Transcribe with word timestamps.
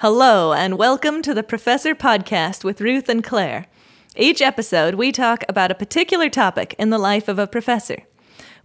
Hello, 0.00 0.52
and 0.52 0.76
welcome 0.76 1.22
to 1.22 1.32
the 1.32 1.42
Professor 1.42 1.94
Podcast 1.94 2.64
with 2.64 2.82
Ruth 2.82 3.08
and 3.08 3.24
Claire. 3.24 3.64
Each 4.14 4.42
episode, 4.42 4.96
we 4.96 5.10
talk 5.10 5.42
about 5.48 5.70
a 5.70 5.74
particular 5.74 6.28
topic 6.28 6.74
in 6.78 6.90
the 6.90 6.98
life 6.98 7.28
of 7.28 7.38
a 7.38 7.46
professor. 7.46 8.02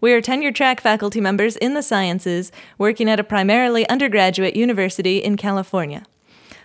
We 0.01 0.11
are 0.11 0.19
tenure 0.19 0.51
track 0.51 0.81
faculty 0.81 1.21
members 1.21 1.55
in 1.55 1.73
the 1.73 1.83
sciences 1.83 2.51
working 2.77 3.09
at 3.09 3.17
a 3.17 3.23
primarily 3.23 3.87
undergraduate 3.87 4.57
university 4.57 5.19
in 5.19 5.37
California. 5.37 6.03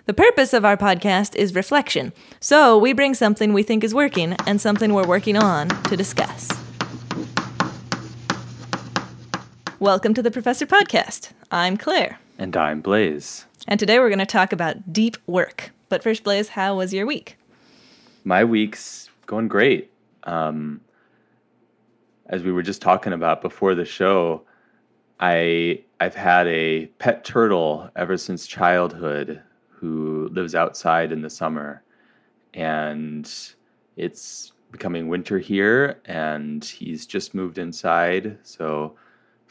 The 0.06 0.14
purpose 0.14 0.52
of 0.52 0.64
our 0.64 0.76
podcast 0.76 1.36
is 1.36 1.54
reflection, 1.54 2.12
so 2.40 2.76
we 2.76 2.92
bring 2.92 3.14
something 3.14 3.52
we 3.52 3.62
think 3.62 3.84
is 3.84 3.94
working 3.94 4.34
and 4.48 4.60
something 4.60 4.92
we're 4.92 5.06
working 5.06 5.36
on 5.36 5.68
to 5.84 5.96
discuss. 5.96 6.48
Welcome 9.78 10.12
to 10.14 10.22
the 10.22 10.32
Professor 10.32 10.66
Podcast. 10.66 11.30
I'm 11.52 11.76
Claire. 11.76 12.18
And 12.36 12.56
I'm 12.56 12.80
Blaise. 12.80 13.46
And 13.68 13.80
today 13.80 13.98
we're 13.98 14.08
going 14.08 14.20
to 14.20 14.26
talk 14.26 14.52
about 14.52 14.92
deep 14.92 15.16
work. 15.26 15.72
But 15.88 16.02
first, 16.02 16.22
Blaise, 16.22 16.48
how 16.48 16.76
was 16.76 16.94
your 16.94 17.04
week? 17.04 17.36
My 18.24 18.44
week's 18.44 19.10
going 19.26 19.48
great. 19.48 19.90
Um, 20.24 20.80
as 22.26 22.42
we 22.42 22.52
were 22.52 22.62
just 22.62 22.80
talking 22.80 23.12
about 23.12 23.42
before 23.42 23.74
the 23.74 23.84
show, 23.84 24.42
I 25.18 25.82
I've 26.00 26.14
had 26.14 26.46
a 26.48 26.86
pet 26.98 27.24
turtle 27.24 27.90
ever 27.96 28.16
since 28.16 28.46
childhood 28.46 29.42
who 29.68 30.28
lives 30.32 30.54
outside 30.54 31.12
in 31.12 31.22
the 31.22 31.30
summer, 31.30 31.82
and 32.54 33.30
it's 33.96 34.52
becoming 34.72 35.08
winter 35.08 35.38
here, 35.38 36.00
and 36.04 36.64
he's 36.64 37.06
just 37.06 37.34
moved 37.34 37.58
inside. 37.58 38.38
So 38.42 38.96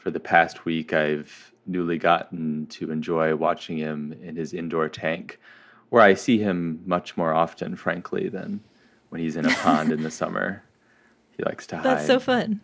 for 0.06 0.12
the 0.12 0.20
past 0.20 0.66
week, 0.66 0.94
I've 0.94 1.52
newly 1.66 1.98
gotten 1.98 2.68
to 2.68 2.92
enjoy 2.92 3.36
watching 3.36 3.76
him 3.76 4.16
in 4.22 4.36
his 4.36 4.54
indoor 4.54 4.88
tank, 4.88 5.40
where 5.90 6.04
I 6.04 6.14
see 6.14 6.38
him 6.38 6.84
much 6.86 7.18
more 7.18 7.34
often, 7.34 7.76
frankly, 7.76 8.30
than 8.30 8.60
when 9.10 9.20
he's 9.20 9.36
in 9.36 9.48
a 9.48 9.56
pond 9.56 9.92
in 9.92 10.04
the 10.04 10.12
summer. 10.22 10.62
He 11.36 11.44
likes 11.44 11.66
to 11.68 11.78
hide. 11.78 11.86
That's 11.86 12.06
so 12.06 12.20
fun. 12.20 12.62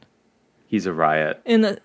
He's 0.67 0.85
a 0.85 0.93
riot. 0.93 1.41
In 1.43 1.61
the 1.61 1.79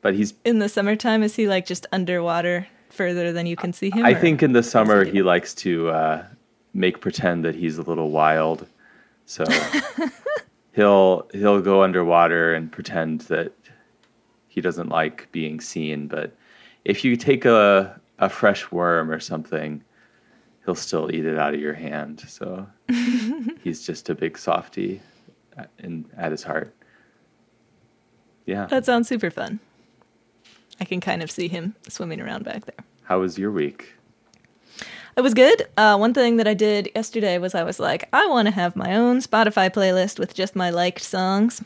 But 0.00 0.14
he's 0.14 0.32
in 0.42 0.58
the 0.58 0.70
summertime, 0.70 1.22
is 1.22 1.36
he 1.36 1.46
like 1.46 1.66
just 1.66 1.86
underwater 1.92 2.66
further 2.88 3.30
than 3.30 3.44
you 3.44 3.56
can 3.56 3.74
see 3.74 3.90
him? 3.90 4.06
I 4.06 4.14
think 4.14 4.42
in 4.42 4.54
the 4.54 4.62
summer 4.62 5.04
do? 5.04 5.12
he 5.12 5.20
likes 5.20 5.52
to 5.56 5.90
uh, 5.90 6.24
make 6.72 7.02
pretend 7.02 7.44
that 7.44 7.54
he's 7.54 7.76
a 7.76 7.82
little 7.82 8.10
wild. 8.10 8.66
So 9.26 9.44
he'll 10.72 11.28
he'll 11.34 11.60
go 11.60 11.82
underwater 11.82 12.54
and 12.54 12.72
pretend 12.72 13.20
that 13.22 13.52
he 14.52 14.60
doesn't 14.60 14.90
like 14.90 15.32
being 15.32 15.60
seen. 15.60 16.08
But 16.08 16.36
if 16.84 17.04
you 17.04 17.16
take 17.16 17.46
a 17.46 17.98
a 18.18 18.28
fresh 18.28 18.70
worm 18.70 19.10
or 19.10 19.18
something, 19.18 19.82
he'll 20.64 20.74
still 20.74 21.10
eat 21.12 21.24
it 21.24 21.38
out 21.38 21.54
of 21.54 21.60
your 21.60 21.72
hand. 21.72 22.22
So 22.28 22.66
he's 23.62 23.84
just 23.84 24.10
a 24.10 24.14
big 24.14 24.36
softy 24.36 25.00
at, 25.56 25.70
in, 25.78 26.04
at 26.16 26.30
his 26.30 26.42
heart. 26.42 26.74
Yeah. 28.44 28.66
that 28.66 28.84
sounds 28.84 29.08
super 29.08 29.30
fun. 29.30 29.60
I 30.80 30.84
can 30.84 31.00
kind 31.00 31.22
of 31.22 31.30
see 31.30 31.48
him 31.48 31.74
swimming 31.88 32.20
around 32.20 32.44
back 32.44 32.66
there. 32.66 32.84
How 33.04 33.20
was 33.20 33.38
your 33.38 33.52
week? 33.52 33.94
It 35.16 35.20
was 35.20 35.34
good. 35.34 35.66
Uh, 35.76 35.96
one 35.96 36.14
thing 36.14 36.36
that 36.36 36.48
I 36.48 36.54
did 36.54 36.90
yesterday 36.94 37.38
was 37.38 37.54
I 37.54 37.62
was 37.62 37.78
like, 37.78 38.08
I 38.12 38.26
want 38.28 38.46
to 38.46 38.52
have 38.52 38.76
my 38.76 38.96
own 38.96 39.18
Spotify 39.20 39.70
playlist 39.70 40.18
with 40.18 40.34
just 40.34 40.56
my 40.56 40.70
liked 40.70 41.02
songs, 41.02 41.62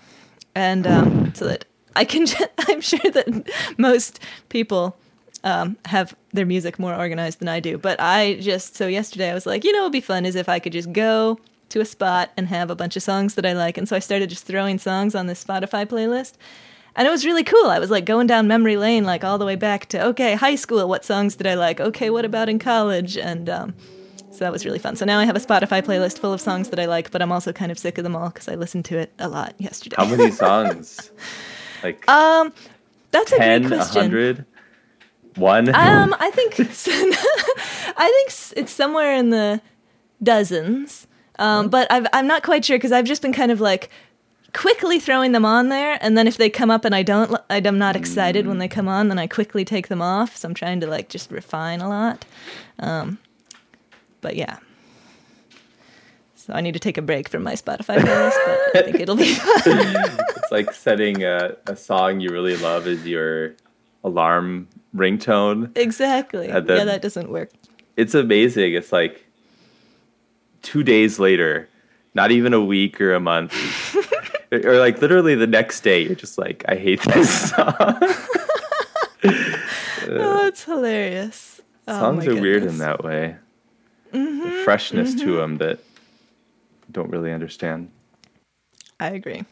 and 0.54 0.86
um, 0.86 1.32
so 1.34 1.46
that 1.46 1.64
I 1.96 2.04
can. 2.04 2.26
Just, 2.26 2.48
I'm 2.68 2.80
sure 2.80 3.10
that 3.12 3.50
most 3.78 4.20
people 4.48 4.96
um, 5.44 5.76
have 5.86 6.16
their 6.32 6.46
music 6.46 6.78
more 6.78 6.94
organized 6.94 7.38
than 7.40 7.48
I 7.48 7.60
do, 7.60 7.78
but 7.78 7.98
I 8.00 8.34
just 8.40 8.76
so 8.76 8.86
yesterday 8.86 9.30
I 9.30 9.34
was 9.34 9.46
like, 9.46 9.64
you 9.64 9.72
know, 9.72 9.80
it'd 9.80 9.92
be 9.92 10.00
fun 10.00 10.26
is 10.26 10.36
if 10.36 10.48
I 10.48 10.58
could 10.58 10.72
just 10.72 10.92
go 10.92 11.38
to 11.70 11.80
a 11.80 11.84
spot 11.84 12.30
and 12.36 12.46
have 12.48 12.70
a 12.70 12.76
bunch 12.76 12.96
of 12.96 13.02
songs 13.02 13.34
that 13.34 13.46
I 13.46 13.52
like, 13.52 13.76
and 13.78 13.88
so 13.88 13.96
I 13.96 14.00
started 14.00 14.28
just 14.28 14.44
throwing 14.44 14.78
songs 14.78 15.14
on 15.14 15.26
this 15.26 15.42
Spotify 15.42 15.86
playlist. 15.86 16.34
And 16.98 17.06
it 17.06 17.10
was 17.10 17.26
really 17.26 17.44
cool. 17.44 17.66
I 17.66 17.78
was 17.78 17.90
like 17.90 18.06
going 18.06 18.26
down 18.26 18.48
memory 18.48 18.78
lane, 18.78 19.04
like 19.04 19.22
all 19.22 19.36
the 19.36 19.44
way 19.44 19.56
back 19.56 19.86
to 19.90 20.06
okay, 20.06 20.34
high 20.34 20.54
school. 20.54 20.88
What 20.88 21.04
songs 21.04 21.36
did 21.36 21.46
I 21.46 21.54
like? 21.54 21.78
Okay, 21.78 22.08
what 22.08 22.24
about 22.24 22.48
in 22.48 22.58
college? 22.58 23.18
And 23.18 23.50
um, 23.50 23.74
so 24.30 24.38
that 24.38 24.52
was 24.52 24.64
really 24.64 24.78
fun. 24.78 24.96
So 24.96 25.04
now 25.04 25.18
I 25.18 25.24
have 25.24 25.36
a 25.36 25.40
Spotify 25.40 25.82
playlist 25.82 26.18
full 26.18 26.32
of 26.32 26.40
songs 26.40 26.70
that 26.70 26.78
I 26.78 26.86
like, 26.86 27.10
but 27.10 27.22
I'm 27.22 27.32
also 27.32 27.52
kind 27.52 27.70
of 27.70 27.78
sick 27.78 27.98
of 27.98 28.04
them 28.04 28.16
all 28.16 28.28
because 28.28 28.48
I 28.48 28.54
listened 28.54 28.86
to 28.86 28.98
it 28.98 29.12
a 29.18 29.28
lot 29.28 29.54
yesterday. 29.58 29.96
How 29.98 30.06
many 30.06 30.30
songs? 30.32 31.10
Like 31.86 32.08
um, 32.08 32.52
that's 33.10 33.32
a 33.32 33.36
10, 33.36 33.62
great 33.62 33.68
question. 33.78 34.02
100, 34.02 34.44
1? 35.36 35.68
Um, 35.74 36.14
I 36.20 36.30
think 36.30 36.58
I 36.60 38.26
think 38.28 38.58
it's 38.58 38.72
somewhere 38.72 39.14
in 39.14 39.30
the 39.30 39.60
dozens. 40.22 41.06
Um, 41.38 41.68
but 41.68 41.90
I've, 41.92 42.06
I'm 42.12 42.26
not 42.26 42.42
quite 42.42 42.64
sure 42.64 42.78
because 42.78 42.92
I've 42.92 43.04
just 43.04 43.20
been 43.22 43.32
kind 43.32 43.52
of 43.52 43.60
like 43.60 43.90
quickly 44.54 44.98
throwing 44.98 45.32
them 45.32 45.44
on 45.44 45.68
there, 45.68 45.98
and 46.00 46.16
then 46.16 46.26
if 46.26 46.38
they 46.38 46.48
come 46.48 46.70
up 46.70 46.84
and 46.84 46.94
I 46.94 47.02
don't, 47.02 47.36
I'm 47.50 47.78
not 47.78 47.94
excited 47.94 48.46
when 48.46 48.58
they 48.58 48.68
come 48.68 48.88
on, 48.88 49.08
then 49.08 49.18
I 49.18 49.26
quickly 49.26 49.64
take 49.64 49.88
them 49.88 50.00
off. 50.00 50.36
So 50.36 50.48
I'm 50.48 50.54
trying 50.54 50.80
to 50.80 50.86
like 50.86 51.08
just 51.08 51.30
refine 51.30 51.80
a 51.80 51.88
lot. 51.88 52.24
Um, 52.78 53.18
but 54.22 54.34
yeah. 54.36 54.58
So 56.46 56.52
I 56.52 56.60
need 56.60 56.74
to 56.74 56.78
take 56.78 56.96
a 56.96 57.02
break 57.02 57.28
from 57.28 57.42
my 57.42 57.54
Spotify 57.54 57.98
playlist, 57.98 58.36
but 58.72 58.76
I 58.76 58.82
think 58.84 59.00
it'll 59.00 59.16
be 59.16 59.34
fun. 59.34 59.64
it's 60.36 60.52
like 60.52 60.72
setting 60.72 61.24
a, 61.24 61.56
a 61.66 61.74
song 61.74 62.20
you 62.20 62.30
really 62.30 62.56
love 62.56 62.86
as 62.86 63.04
your 63.04 63.56
alarm 64.04 64.68
ringtone. 64.94 65.76
exactly. 65.76 66.46
Then- 66.46 66.68
yeah, 66.68 66.84
that 66.84 67.02
doesn't 67.02 67.30
work. 67.30 67.50
It's 67.96 68.14
amazing. 68.14 68.74
It's 68.74 68.92
like 68.92 69.26
two 70.62 70.84
days 70.84 71.18
later, 71.18 71.68
not 72.14 72.30
even 72.30 72.54
a 72.54 72.60
week 72.64 73.00
or 73.00 73.12
a 73.12 73.20
month, 73.20 73.52
or 74.52 74.78
like 74.78 75.02
literally 75.02 75.34
the 75.34 75.48
next 75.48 75.80
day, 75.80 76.02
you're 76.04 76.14
just 76.14 76.38
like, 76.38 76.64
I 76.68 76.76
hate 76.76 77.02
this 77.02 77.50
song. 77.50 77.74
Oh, 80.08 80.44
that's 80.44 80.62
hilarious. 80.62 81.60
Oh, 81.88 81.98
Songs 81.98 82.28
are 82.28 82.40
weird 82.40 82.62
in 82.62 82.78
that 82.78 83.02
way. 83.02 83.34
The 84.12 84.18
mm-hmm. 84.18 84.64
freshness 84.64 85.16
to 85.16 85.20
mm-hmm. 85.20 85.36
them 85.36 85.56
that 85.56 85.80
don't 86.90 87.10
really 87.10 87.32
understand. 87.32 87.90
I 89.00 89.08
agree. 89.10 89.44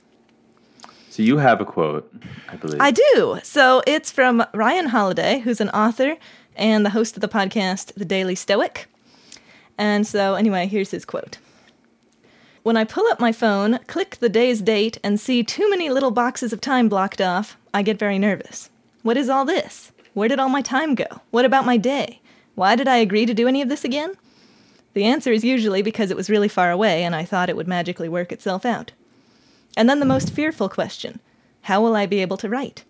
So 1.10 1.22
you 1.22 1.38
have 1.38 1.60
a 1.60 1.64
quote, 1.64 2.12
I 2.48 2.56
believe. 2.56 2.80
I 2.80 2.90
do. 2.90 3.38
So 3.42 3.82
it's 3.86 4.10
from 4.10 4.44
Ryan 4.52 4.86
Holiday, 4.86 5.38
who's 5.38 5.60
an 5.60 5.70
author 5.70 6.16
and 6.56 6.84
the 6.84 6.90
host 6.90 7.16
of 7.16 7.20
the 7.20 7.28
podcast, 7.28 7.94
The 7.94 8.04
Daily 8.04 8.34
Stoic. 8.34 8.86
And 9.78 10.06
so, 10.06 10.34
anyway, 10.34 10.66
here's 10.66 10.90
his 10.90 11.04
quote 11.04 11.38
When 12.62 12.76
I 12.76 12.84
pull 12.84 13.06
up 13.12 13.20
my 13.20 13.32
phone, 13.32 13.78
click 13.86 14.16
the 14.16 14.28
day's 14.28 14.60
date, 14.60 14.98
and 15.04 15.20
see 15.20 15.42
too 15.42 15.68
many 15.70 15.90
little 15.90 16.10
boxes 16.10 16.52
of 16.52 16.60
time 16.60 16.88
blocked 16.88 17.20
off, 17.20 17.56
I 17.72 17.82
get 17.82 17.98
very 17.98 18.18
nervous. 18.18 18.70
What 19.02 19.16
is 19.16 19.28
all 19.28 19.44
this? 19.44 19.92
Where 20.14 20.28
did 20.28 20.38
all 20.38 20.48
my 20.48 20.62
time 20.62 20.94
go? 20.94 21.06
What 21.30 21.44
about 21.44 21.66
my 21.66 21.76
day? 21.76 22.20
Why 22.54 22.76
did 22.76 22.88
I 22.88 22.96
agree 22.96 23.26
to 23.26 23.34
do 23.34 23.48
any 23.48 23.62
of 23.62 23.68
this 23.68 23.84
again? 23.84 24.14
The 24.94 25.05
answer 25.05 25.32
is 25.32 25.44
usually 25.44 25.82
because 25.82 26.10
it 26.10 26.16
was 26.16 26.31
really 26.31 26.49
far 26.49 26.71
away 26.71 27.03
and 27.05 27.15
I 27.15 27.25
thought 27.25 27.49
it 27.50 27.56
would 27.56 27.69
magically 27.69 28.09
work 28.09 28.32
itself 28.32 28.65
out. 28.65 28.93
And 29.77 29.88
then 29.88 30.00
the 30.00 30.06
most 30.06 30.31
fearful 30.31 30.69
question 30.69 31.21
How 31.62 31.82
will 31.82 31.97
I 31.97 32.06
be 32.06 32.21
able 32.21 32.37
to 32.38 32.49
write? 32.49 32.84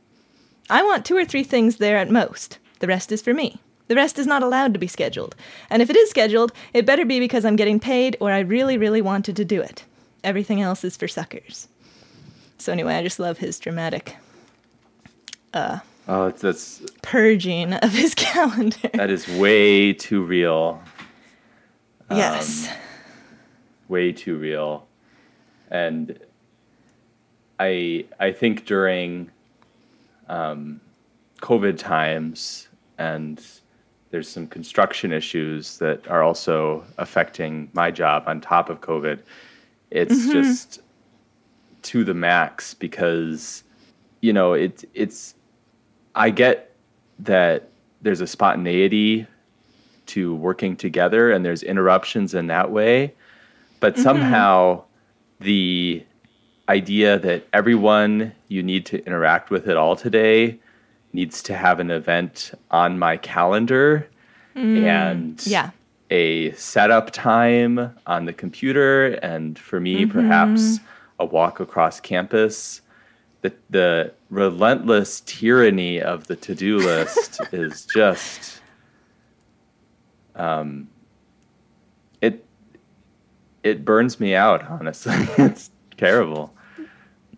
I 0.71 0.83
want 0.83 1.05
two 1.05 1.17
or 1.17 1.25
three 1.25 1.45
things 1.45 1.77
there 1.77 1.97
at 1.97 2.11
most. 2.11 2.59
The 2.81 2.87
rest 2.87 3.11
is 3.13 3.23
for 3.23 3.35
me. 3.35 3.61
The 3.89 3.95
rest 3.95 4.19
is 4.19 4.27
not 4.27 4.43
allowed 4.43 4.73
to 4.75 4.81
be 4.81 4.87
scheduled. 4.87 5.35
And 5.69 5.83
if 5.83 5.91
it 5.91 5.97
is 5.97 6.09
scheduled, 6.09 6.53
it 6.73 6.87
better 6.87 7.05
be 7.05 7.21
because 7.21 7.45
I'm 7.45 7.57
getting 7.57 7.79
paid 7.81 8.17
or 8.21 8.31
I 8.33 8.41
really, 8.41 8.79
really 8.79 9.03
wanted 9.03 9.37
to 9.37 9.45
do 9.45 9.61
it. 9.61 9.85
Everything 10.23 10.63
else 10.63 10.85
is 10.85 10.97
for 10.97 11.07
suckers. 11.07 11.69
So, 12.57 12.73
anyway, 12.73 12.95
I 12.95 13.03
just 13.03 13.19
love 13.19 13.39
his 13.39 13.59
dramatic 13.59 14.17
Uh, 15.53 15.81
oh, 16.09 16.27
it's, 16.29 16.41
that's 16.41 16.83
purging 17.03 17.75
of 17.75 17.93
his 17.93 18.15
calendar. 18.17 18.89
that 18.95 19.11
is 19.11 19.29
way 19.29 19.93
too 19.93 20.23
real. 20.23 20.83
Yes. 22.17 22.69
way 23.89 24.13
too 24.13 24.37
real 24.37 24.87
and 25.71 26.19
i 27.59 28.05
i 28.21 28.31
think 28.31 28.65
during 28.67 29.31
um, 30.29 30.81
covid 31.41 31.79
times 31.79 32.69
and 32.99 33.45
there's 34.11 34.29
some 34.29 34.47
construction 34.47 35.13
issues 35.13 35.79
that 35.79 36.07
are 36.09 36.23
also 36.23 36.85
affecting 36.99 37.69
my 37.73 37.91
job 37.91 38.25
on 38.27 38.41
top 38.41 38.69
of 38.71 38.81
covid 38.81 39.21
it's 39.91 40.27
just 40.33 40.81
to 41.83 42.03
the 42.05 42.15
max 42.15 42.75
because 42.75 43.63
you 44.21 44.33
know 44.33 44.55
it 44.55 44.85
it's 44.95 45.35
i 46.15 46.31
get 46.31 46.75
that 47.19 47.69
there's 48.03 48.21
a 48.21 48.27
spontaneity 48.27 49.27
to 50.07 50.35
working 50.35 50.77
together 50.77 51.31
and 51.33 51.45
there's 51.45 51.63
interruptions 51.63 52.35
in 52.35 52.47
that 52.47 52.71
way 52.71 53.15
but 53.81 53.95
mm-hmm. 53.95 54.03
somehow 54.03 54.83
the 55.41 56.05
idea 56.69 57.19
that 57.19 57.47
everyone 57.53 58.33
you 58.49 58.63
need 58.63 58.87
to 58.87 59.05
interact 59.05 59.51
with 59.51 59.69
at 59.69 59.77
all 59.77 59.97
today 59.97 60.59
needs 61.13 61.43
to 61.43 61.57
have 61.57 61.81
an 61.81 61.91
event 61.91 62.53
on 62.71 62.99
my 62.99 63.17
calendar 63.17 64.09
mm, 64.57 64.83
and 64.85 65.47
Yeah. 65.47 65.71
a 66.11 66.53
setup 66.53 67.13
time 67.13 67.95
on 68.07 68.25
the 68.25 68.33
computer, 68.33 69.19
and 69.23 69.59
for 69.59 69.81
me, 69.81 70.03
mm-hmm. 70.03 70.11
perhaps 70.11 70.81
a 71.19 71.25
walk 71.25 71.61
across 71.61 72.01
campus. 72.01 72.81
The, 73.43 73.53
the 73.71 74.13
relentless 74.31 75.23
tyranny 75.27 76.01
of 76.01 76.27
the 76.27 76.37
to 76.37 76.55
do 76.55 76.79
list 76.79 77.41
is 77.53 77.87
just. 77.95 78.61
Um, 80.37 80.89
it 82.21 82.45
it 83.63 83.85
burns 83.85 84.21
me 84.21 84.35
out, 84.35 84.69
honestly. 84.69 85.15
it's 85.39 85.71
terrible. 85.97 86.55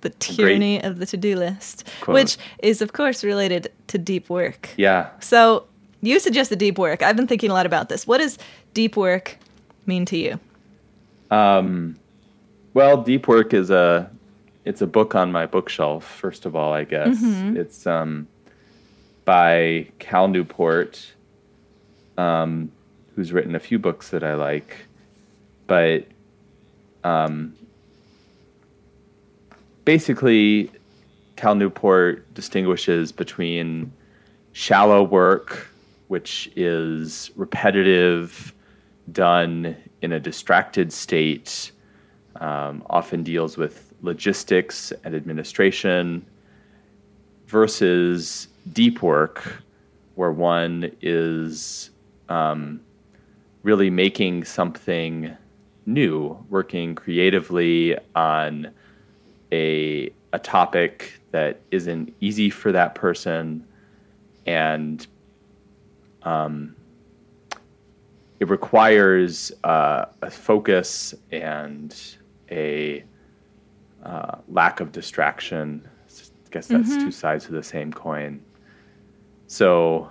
The 0.02 0.10
tyranny 0.10 0.82
of 0.82 0.98
the 0.98 1.06
to 1.06 1.16
do 1.16 1.36
list, 1.36 1.88
Quote. 2.00 2.14
which 2.14 2.38
is, 2.62 2.82
of 2.82 2.92
course, 2.92 3.24
related 3.24 3.72
to 3.88 3.98
deep 3.98 4.28
work. 4.28 4.70
Yeah. 4.76 5.08
So 5.20 5.66
you 6.02 6.20
suggested 6.20 6.58
deep 6.58 6.78
work. 6.78 7.02
I've 7.02 7.16
been 7.16 7.26
thinking 7.26 7.50
a 7.50 7.54
lot 7.54 7.66
about 7.66 7.88
this. 7.88 8.06
What 8.06 8.18
does 8.18 8.38
deep 8.74 8.96
work 8.96 9.38
mean 9.86 10.04
to 10.06 10.16
you? 10.16 10.38
Um, 11.30 11.96
well, 12.74 13.02
Deep 13.02 13.26
Work 13.26 13.54
is 13.54 13.70
a 13.70 14.10
it's 14.64 14.82
a 14.82 14.86
book 14.86 15.14
on 15.14 15.32
my 15.32 15.46
bookshelf. 15.46 16.04
First 16.04 16.44
of 16.44 16.54
all, 16.54 16.72
I 16.72 16.84
guess 16.84 17.16
it's 17.22 17.86
um, 17.86 18.28
by 19.24 19.88
Cal 19.98 20.28
Newport, 20.28 21.14
um, 22.18 22.70
who's 23.16 23.32
written 23.32 23.54
a 23.54 23.58
few 23.58 23.78
books 23.78 24.10
that 24.10 24.22
I 24.22 24.34
like, 24.34 24.76
but 25.66 26.06
um, 27.02 27.54
basically, 29.84 30.70
Cal 31.36 31.54
Newport 31.54 32.32
distinguishes 32.34 33.12
between 33.12 33.90
shallow 34.52 35.02
work, 35.02 35.68
which 36.08 36.50
is 36.56 37.30
repetitive, 37.36 38.52
done 39.12 39.76
in 40.02 40.12
a 40.12 40.20
distracted 40.20 40.92
state, 40.92 41.72
um, 42.40 42.84
often 42.90 43.22
deals 43.22 43.56
with 43.56 43.94
logistics 44.02 44.92
and 45.04 45.14
administration, 45.14 46.24
versus 47.46 48.48
deep 48.72 49.02
work, 49.02 49.62
where 50.16 50.32
one 50.32 50.90
is 51.00 51.90
um, 52.28 52.80
really 53.66 53.90
making 53.90 54.44
something 54.44 55.36
new, 55.86 56.38
working 56.48 56.94
creatively 56.94 57.98
on 58.14 58.70
a 59.52 60.08
a 60.32 60.38
topic 60.38 61.20
that 61.32 61.60
isn't 61.70 62.14
easy 62.20 62.48
for 62.48 62.70
that 62.70 62.94
person, 62.94 63.66
and 64.46 65.06
um, 66.22 66.76
it 68.38 68.48
requires 68.48 69.50
uh, 69.64 70.04
a 70.22 70.30
focus 70.30 71.14
and 71.32 72.16
a 72.50 73.02
uh, 74.04 74.38
lack 74.48 74.78
of 74.78 74.92
distraction. 74.92 75.88
I 76.08 76.48
guess 76.50 76.68
that's 76.68 76.96
two 76.96 77.10
sides 77.10 77.46
of 77.46 77.52
the 77.52 77.62
same 77.62 77.92
coin. 77.92 78.40
So, 79.48 80.10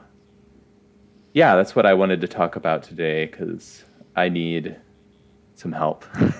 yeah, 1.36 1.56
that's 1.58 1.76
what 1.76 1.86
I 1.86 1.94
wanted 1.94 2.22
to 2.22 2.28
talk 2.30 2.56
about 2.56 2.82
today 2.82 3.26
because 3.26 3.84
I 4.16 4.30
need 4.30 4.78
some 5.56 5.74
help. 5.74 6.06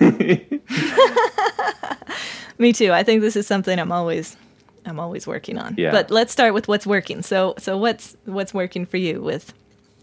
Me 2.58 2.72
too. 2.72 2.92
I 2.92 3.02
think 3.02 3.20
this 3.20 3.36
is 3.36 3.46
something 3.46 3.78
I'm 3.78 3.92
always 3.92 4.38
I'm 4.86 4.98
always 4.98 5.26
working 5.26 5.58
on. 5.58 5.74
Yeah. 5.76 5.90
But 5.90 6.10
let's 6.10 6.32
start 6.32 6.54
with 6.54 6.66
what's 6.66 6.86
working. 6.86 7.20
So 7.20 7.52
so 7.58 7.76
what's 7.76 8.16
what's 8.24 8.54
working 8.54 8.86
for 8.86 8.96
you 8.96 9.20
with 9.20 9.52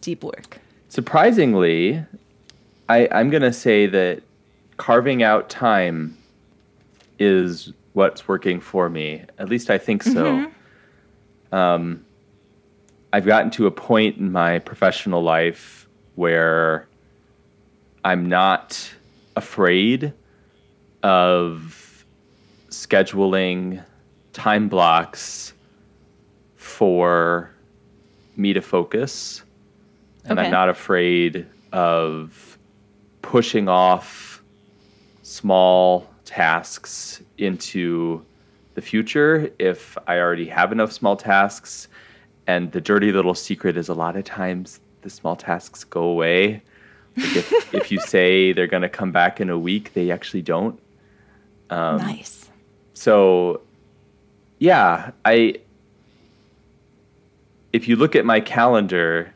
deep 0.01 0.23
work? 0.23 0.59
Surprisingly, 0.89 2.05
I, 2.87 3.07
I'm 3.11 3.31
going 3.31 3.41
to 3.41 3.53
say 3.53 3.87
that 3.87 4.21
carving 4.77 5.23
out 5.23 5.49
time 5.49 6.15
is 7.17 7.73
what's 7.93 8.27
working 8.27 8.59
for 8.59 8.89
me. 8.89 9.23
At 9.39 9.49
least 9.49 9.71
I 9.71 9.79
think 9.79 10.03
so. 10.03 10.51
Um, 11.51 12.05
I've 13.13 13.27
gotten 13.27 13.51
to 13.51 13.67
a 13.67 13.71
point 13.71 14.17
in 14.17 14.31
my 14.31 14.57
professional 14.57 15.21
life 15.21 15.87
where 16.15 16.87
I'm 18.03 18.27
not 18.27 18.91
afraid 19.35 20.11
of 21.03 22.05
scheduling 22.69 23.83
time 24.33 24.67
blocks 24.67 25.53
for 26.55 27.51
me 28.35 28.51
to 28.51 28.61
focus. 28.61 29.43
And 30.25 30.39
Okay. 30.39 30.47
I'm 30.47 30.51
not 30.51 30.69
afraid 30.69 31.45
of 31.71 32.57
pushing 33.21 33.69
off 33.69 34.41
small 35.21 36.09
tasks 36.25 37.21
into 37.37 38.25
the 38.73 38.81
future 38.81 39.51
if 39.59 39.99
I 40.07 40.17
already 40.17 40.47
have 40.47 40.71
enough 40.71 40.91
small 40.91 41.15
tasks. 41.15 41.89
And 42.47 42.71
the 42.71 42.81
dirty 42.81 43.11
little 43.11 43.35
secret 43.35 43.77
is 43.77 43.89
a 43.89 43.93
lot 43.93 44.15
of 44.15 44.25
times 44.25 44.79
the 45.01 45.09
small 45.09 45.35
tasks 45.35 45.83
go 45.83 46.03
away. 46.03 46.61
Like 47.15 47.35
if, 47.35 47.73
if 47.73 47.91
you 47.91 47.99
say 47.99 48.53
they're 48.53 48.67
going 48.67 48.83
to 48.83 48.89
come 48.89 49.11
back 49.11 49.39
in 49.39 49.49
a 49.49 49.57
week, 49.57 49.93
they 49.93 50.11
actually 50.11 50.41
don't. 50.41 50.79
Um, 51.69 51.97
nice. 51.97 52.49
So, 52.93 53.61
yeah, 54.59 55.11
I. 55.25 55.55
If 57.71 57.87
you 57.87 57.95
look 57.95 58.15
at 58.15 58.23
my 58.23 58.39
calendar, 58.39 59.33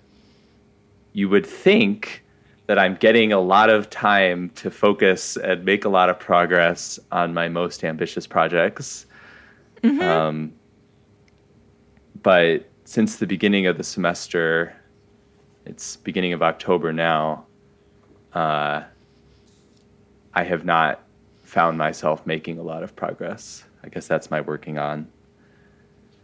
you 1.13 1.27
would 1.27 1.45
think 1.45 2.23
that 2.67 2.77
I'm 2.77 2.95
getting 2.95 3.31
a 3.31 3.39
lot 3.39 3.69
of 3.69 3.89
time 3.89 4.51
to 4.55 4.69
focus 4.69 5.37
and 5.37 5.65
make 5.65 5.85
a 5.85 5.89
lot 5.89 6.09
of 6.09 6.19
progress 6.19 6.99
on 7.11 7.33
my 7.33 7.47
most 7.47 7.83
ambitious 7.83 8.27
projects. 8.27 9.05
Um, 10.01 10.53
but 12.21 12.67
since 12.87 13.17
the 13.17 13.27
beginning 13.27 13.67
of 13.67 13.77
the 13.77 13.83
semester, 13.83 14.73
it's 15.65 15.97
beginning 15.97 16.31
of 16.31 16.41
October 16.41 16.93
now, 16.93 17.45
uh, 18.33 18.81
I 20.33 20.43
have 20.43 20.63
not 20.63 21.01
found 21.43 21.77
myself 21.77 22.25
making 22.25 22.57
a 22.59 22.61
lot 22.61 22.83
of 22.83 22.95
progress. 22.95 23.65
I 23.83 23.89
guess 23.89 24.07
that's 24.07 24.31
my 24.31 24.39
working 24.39 24.77
on. 24.77 25.05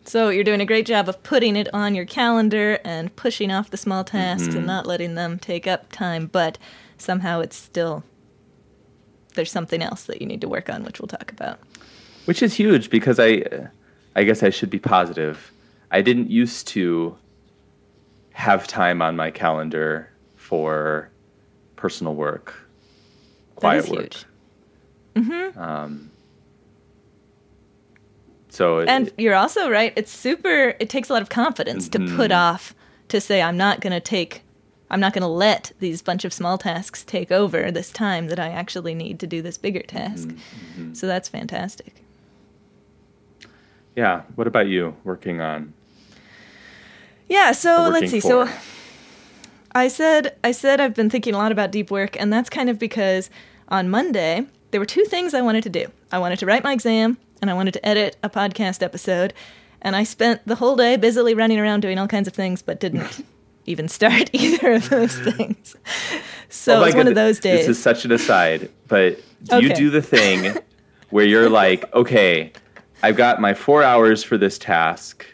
So 0.06 0.30
you're 0.30 0.46
doing 0.46 0.62
a 0.62 0.66
great 0.66 0.86
job 0.86 1.10
of 1.10 1.22
putting 1.24 1.58
it 1.58 1.68
on 1.74 1.96
your 1.96 2.06
calendar 2.06 2.80
and 2.86 3.14
pushing 3.18 3.52
off 3.52 3.70
the 3.70 3.76
small 3.78 4.06
tasks 4.06 4.48
Mm-hmm. 4.48 4.58
and 4.60 4.66
not 4.66 4.86
letting 4.86 5.16
them 5.16 5.40
take 5.40 5.68
up 5.68 5.92
time, 5.92 6.28
but 6.28 6.58
somehow 6.98 7.42
it's 7.42 7.58
still 7.58 8.04
there's 9.34 9.52
something 9.52 9.82
else 9.82 10.04
that 10.06 10.22
you 10.22 10.28
need 10.28 10.40
to 10.42 10.48
work 10.48 10.70
on, 10.70 10.86
which 10.86 11.02
we'll 11.02 11.08
talk 11.10 11.30
about. 11.34 11.60
which 12.24 12.42
is 12.42 12.54
huge 12.54 12.90
because 12.90 13.20
I, 13.20 13.44
I 14.16 14.24
guess 14.24 14.44
I 14.44 14.50
should 14.50 14.70
be 14.70 14.80
positive. 14.80 15.52
I 15.94 16.02
didn't 16.02 16.30
used 16.32 16.68
to 16.70 17.16
have 18.32 18.68
time 18.68 19.02
on 19.02 19.16
my 19.16 19.30
calendar 19.32 20.10
for 20.36 21.10
personal 21.76 22.16
work, 22.16 22.54
quiet 23.56 23.86
that 23.86 23.92
is 23.92 23.92
work. 23.92 24.14
huge. 25.16 25.56
Um, 25.58 26.10
so 28.50 28.80
it- 28.80 28.90
And 28.90 29.12
you're 29.18 29.36
also 29.36 29.70
right. 29.70 29.94
It's 29.96 30.12
super. 30.12 30.76
It 30.80 30.90
takes 30.90 31.10
a 31.10 31.14
lot 31.14 31.22
of 31.22 31.30
confidence 31.30 31.88
to 31.90 32.00
put 32.00 32.32
Mm-hmm. 32.32 32.32
off 32.34 32.76
to 33.10 33.22
say 33.22 33.42
I'm 33.42 33.58
not 33.58 33.80
going 33.82 33.94
to 33.94 34.00
take. 34.00 34.42
I'm 34.90 35.00
not 35.00 35.14
going 35.14 35.22
to 35.24 35.28
let 35.28 35.72
these 35.80 36.02
bunch 36.04 36.24
of 36.26 36.34
small 36.34 36.58
tasks 36.58 37.04
take 37.04 37.32
over 37.32 37.72
this 37.72 37.92
time 37.92 38.28
that 38.28 38.40
I 38.40 38.50
actually 38.50 38.94
need 38.94 39.20
to 39.22 39.28
do 39.28 39.42
this 39.42 39.58
bigger 39.58 39.82
task. 39.82 40.30
Mm-hmm. 40.30 40.94
So 40.94 41.08
that's 41.08 41.30
fantastic. 41.30 42.04
yeah. 43.96 44.22
What 44.36 44.48
about 44.48 44.68
you 44.68 44.96
working 45.04 45.40
on? 45.42 45.74
Yeah. 47.30 47.52
So 47.52 47.90
let's 47.92 48.12
see. 48.12 48.20
So? 48.20 48.50
I 49.76 49.88
said 49.88 50.36
I 50.44 50.52
said 50.52 50.80
I've 50.80 50.94
been 50.94 51.10
thinking 51.10 51.34
a 51.34 51.38
lot 51.38 51.52
about 51.52 51.72
deep 51.72 51.90
work, 51.90 52.20
and 52.20 52.32
that's 52.32 52.50
kind 52.50 52.70
of 52.70 52.78
because 52.78 53.30
on 53.70 53.90
Monday 53.90 54.46
there 54.72 54.80
were 54.80 54.86
two 54.86 55.06
things 55.06 55.34
I 55.34 55.42
wanted 55.42 55.64
to 55.64 55.70
do. 55.70 55.88
I 56.12 56.20
wanted 56.20 56.40
to 56.40 56.46
write 56.46 56.64
my 56.64 56.74
exam, 56.74 57.18
and 57.42 57.50
I 57.50 57.54
wanted 57.54 57.74
to 57.74 57.86
edit 57.86 58.18
a 58.24 58.30
podcast 58.30 58.82
episode. 58.84 59.34
And 59.82 59.96
I 59.96 60.04
spent 60.04 60.42
the 60.48 60.56
whole 60.56 60.76
day 60.78 60.96
busily 60.96 61.34
running 61.34 61.60
around 61.60 61.82
doing 61.82 62.00
all 62.00 62.08
kinds 62.08 62.28
of 62.28 62.34
things, 62.34 62.62
but 62.62 62.80
didn't 62.80 63.26
even 63.66 63.88
start 63.88 64.30
either 64.34 64.74
of 64.74 64.90
those 64.90 65.18
things. 65.18 65.76
So 66.50 66.76
Oh 66.76 66.82
it 66.84 66.86
was 66.86 66.96
one 66.96 67.08
of 67.08 67.16
those 67.16 67.40
days. 67.40 67.66
This 67.68 67.78
is 67.78 67.84
such 67.84 68.06
an 68.06 68.12
aside, 68.12 68.70
but 68.88 69.20
do 69.44 69.62
you 69.62 69.74
do 69.74 69.90
the 69.90 70.02
thing 70.02 70.56
where 71.10 71.26
you're 71.26 71.50
like, 71.50 71.92
okay, 71.94 72.52
I've 73.02 73.16
got 73.18 73.42
my 73.42 73.54
four 73.54 73.84
hours 73.84 74.24
for 74.24 74.38
this 74.38 74.58
task, 74.58 75.26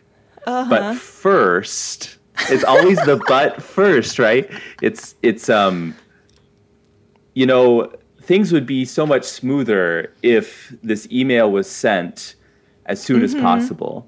Uh-huh. 0.49 0.69
but 0.69 0.95
first, 0.95 2.17
it's 2.49 2.63
always 2.63 2.97
the 3.05 3.21
but 3.27 3.61
first, 3.77 4.17
right? 4.19 4.49
It's 4.81 5.15
it's 5.21 5.49
um, 5.49 5.95
you 7.33 7.45
know, 7.45 7.91
things 8.21 8.51
would 8.51 8.65
be 8.65 8.85
so 8.85 9.05
much 9.05 9.23
smoother 9.23 10.11
if 10.23 10.73
this 10.83 11.07
email 11.11 11.51
was 11.51 11.69
sent 11.69 12.35
as 12.85 13.01
soon 13.01 13.17
Mm-hmm. 13.21 13.37
as 13.37 13.41
possible, 13.43 14.07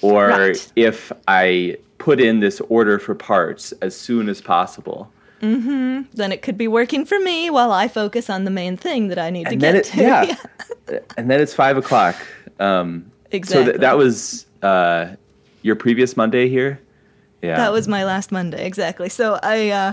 or 0.00 0.28
Right. 0.28 0.72
if 0.76 1.12
I 1.28 1.76
put 1.98 2.20
in 2.20 2.40
this 2.40 2.60
order 2.68 2.98
for 2.98 3.14
parts 3.14 3.72
as 3.82 3.94
soon 3.96 4.28
as 4.28 4.40
possible. 4.40 5.10
Then 5.40 6.32
it 6.32 6.40
could 6.40 6.56
be 6.56 6.68
working 6.68 7.04
for 7.04 7.20
me 7.20 7.50
while 7.50 7.70
I 7.70 7.86
focus 7.86 8.30
on 8.30 8.44
the 8.44 8.50
main 8.50 8.78
thing 8.78 9.08
that 9.08 9.18
I 9.18 9.28
need 9.28 9.46
to 9.48 9.56
get 9.56 9.74
it, 9.74 9.84
to. 9.92 10.00
yeah, 10.00 10.36
and 11.18 11.30
then 11.30 11.38
it's 11.38 11.52
five 11.52 11.76
o'clock. 11.76 12.16
Um, 12.58 13.10
exactly. 13.30 13.64
So 13.66 13.70
th- 13.72 13.80
that 13.82 13.98
was 13.98 14.46
uh, 14.62 15.16
your 15.64 15.74
previous 15.74 16.16
Monday 16.16 16.48
here. 16.48 16.78
Yeah, 17.42 17.56
That 17.56 17.72
was 17.72 17.88
my 17.88 18.04
last 18.04 18.30
Monday, 18.30 18.64
exactly. 18.64 19.08
So 19.08 19.40
I 19.42 19.70
uh, 19.70 19.92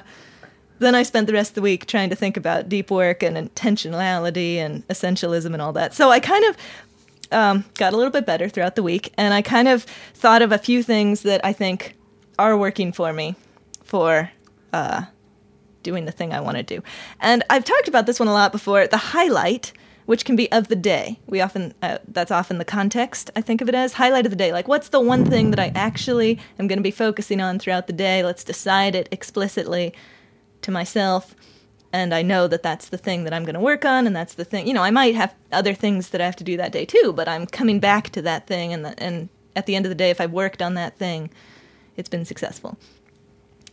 then 0.80 0.94
I 0.96 1.04
spent 1.04 1.28
the 1.28 1.34
rest 1.34 1.52
of 1.52 1.56
the 1.56 1.62
week 1.62 1.86
trying 1.86 2.10
to 2.10 2.16
think 2.16 2.38
about 2.38 2.70
deep 2.70 2.92
work 2.92 3.24
and 3.24 3.36
intentionality 3.38 4.56
and 4.56 4.88
essentialism 4.90 5.54
and 5.54 5.62
all 5.62 5.74
that. 5.74 5.94
So 5.94 6.10
I 6.10 6.20
kind 6.20 6.44
of 6.46 6.58
um, 7.32 7.66
got 7.76 7.94
a 7.94 7.96
little 7.96 8.12
bit 8.12 8.26
better 8.26 8.50
throughout 8.50 8.76
the 8.76 8.84
week, 8.84 9.14
and 9.18 9.34
I 9.34 9.42
kind 9.42 9.68
of 9.68 9.84
thought 10.14 10.42
of 10.42 10.52
a 10.52 10.58
few 10.58 10.84
things 10.84 11.22
that 11.22 11.44
I 11.44 11.54
think 11.54 11.96
are 12.38 12.58
working 12.58 12.92
for 12.92 13.14
me 13.14 13.36
for 13.84 14.30
uh, 14.74 15.04
doing 15.84 16.06
the 16.06 16.12
thing 16.12 16.34
I 16.34 16.42
want 16.42 16.58
to 16.58 16.64
do. 16.64 16.84
And 17.22 17.44
I've 17.50 17.64
talked 17.64 17.88
about 17.88 18.06
this 18.06 18.20
one 18.20 18.28
a 18.28 18.34
lot 18.34 18.52
before. 18.52 18.88
The 18.88 18.98
highlight. 18.98 19.72
Which 20.12 20.26
can 20.26 20.36
be 20.36 20.52
of 20.52 20.68
the 20.68 20.76
day. 20.76 21.22
We 21.26 21.40
often, 21.40 21.74
uh, 21.82 22.00
that's 22.06 22.32
often 22.32 22.58
the 22.58 22.66
context 22.66 23.32
I 23.34 23.40
think 23.40 23.62
of 23.62 23.70
it 23.70 23.76
as. 23.76 23.94
Highlight 23.94 24.26
of 24.26 24.30
the 24.30 24.36
day. 24.36 24.52
Like, 24.52 24.68
what's 24.68 24.90
the 24.90 25.00
one 25.00 25.24
thing 25.24 25.52
that 25.52 25.60
I 25.60 25.72
actually 25.74 26.38
am 26.60 26.68
going 26.68 26.80
to 26.80 26.84
be 26.84 26.92
focusing 26.92 27.40
on 27.40 27.60
throughout 27.60 27.88
the 27.88 27.94
day? 27.94 28.22
Let's 28.22 28.44
decide 28.44 28.94
it 28.94 29.08
explicitly 29.10 29.94
to 30.64 30.70
myself. 30.70 31.34
And 31.94 32.14
I 32.14 32.24
know 32.24 32.50
that 32.50 32.62
that's 32.62 32.90
the 32.90 32.98
thing 32.98 33.24
that 33.24 33.34
I'm 33.34 33.46
going 33.46 33.54
to 33.54 33.62
work 33.62 33.86
on, 33.86 34.06
and 34.06 34.14
that's 34.14 34.34
the 34.34 34.44
thing. 34.44 34.68
You 34.68 34.74
know, 34.74 34.84
I 34.84 34.92
might 34.92 35.16
have 35.16 35.34
other 35.54 35.74
things 35.74 36.10
that 36.10 36.20
I 36.20 36.26
have 36.26 36.36
to 36.36 36.44
do 36.44 36.58
that 36.58 36.74
day 36.74 36.84
too, 36.84 37.14
but 37.16 37.30
I'm 37.30 37.46
coming 37.46 37.80
back 37.80 38.10
to 38.10 38.22
that 38.24 38.48
thing. 38.48 38.74
And, 38.74 38.84
the, 38.84 39.02
and 39.02 39.30
at 39.56 39.66
the 39.66 39.78
end 39.78 39.86
of 39.86 39.92
the 39.92 39.96
day, 39.96 40.10
if 40.10 40.20
I've 40.20 40.34
worked 40.34 40.62
on 40.62 40.74
that 40.74 40.98
thing, 40.98 41.30
it's 41.96 42.10
been 42.10 42.26
successful. 42.26 42.78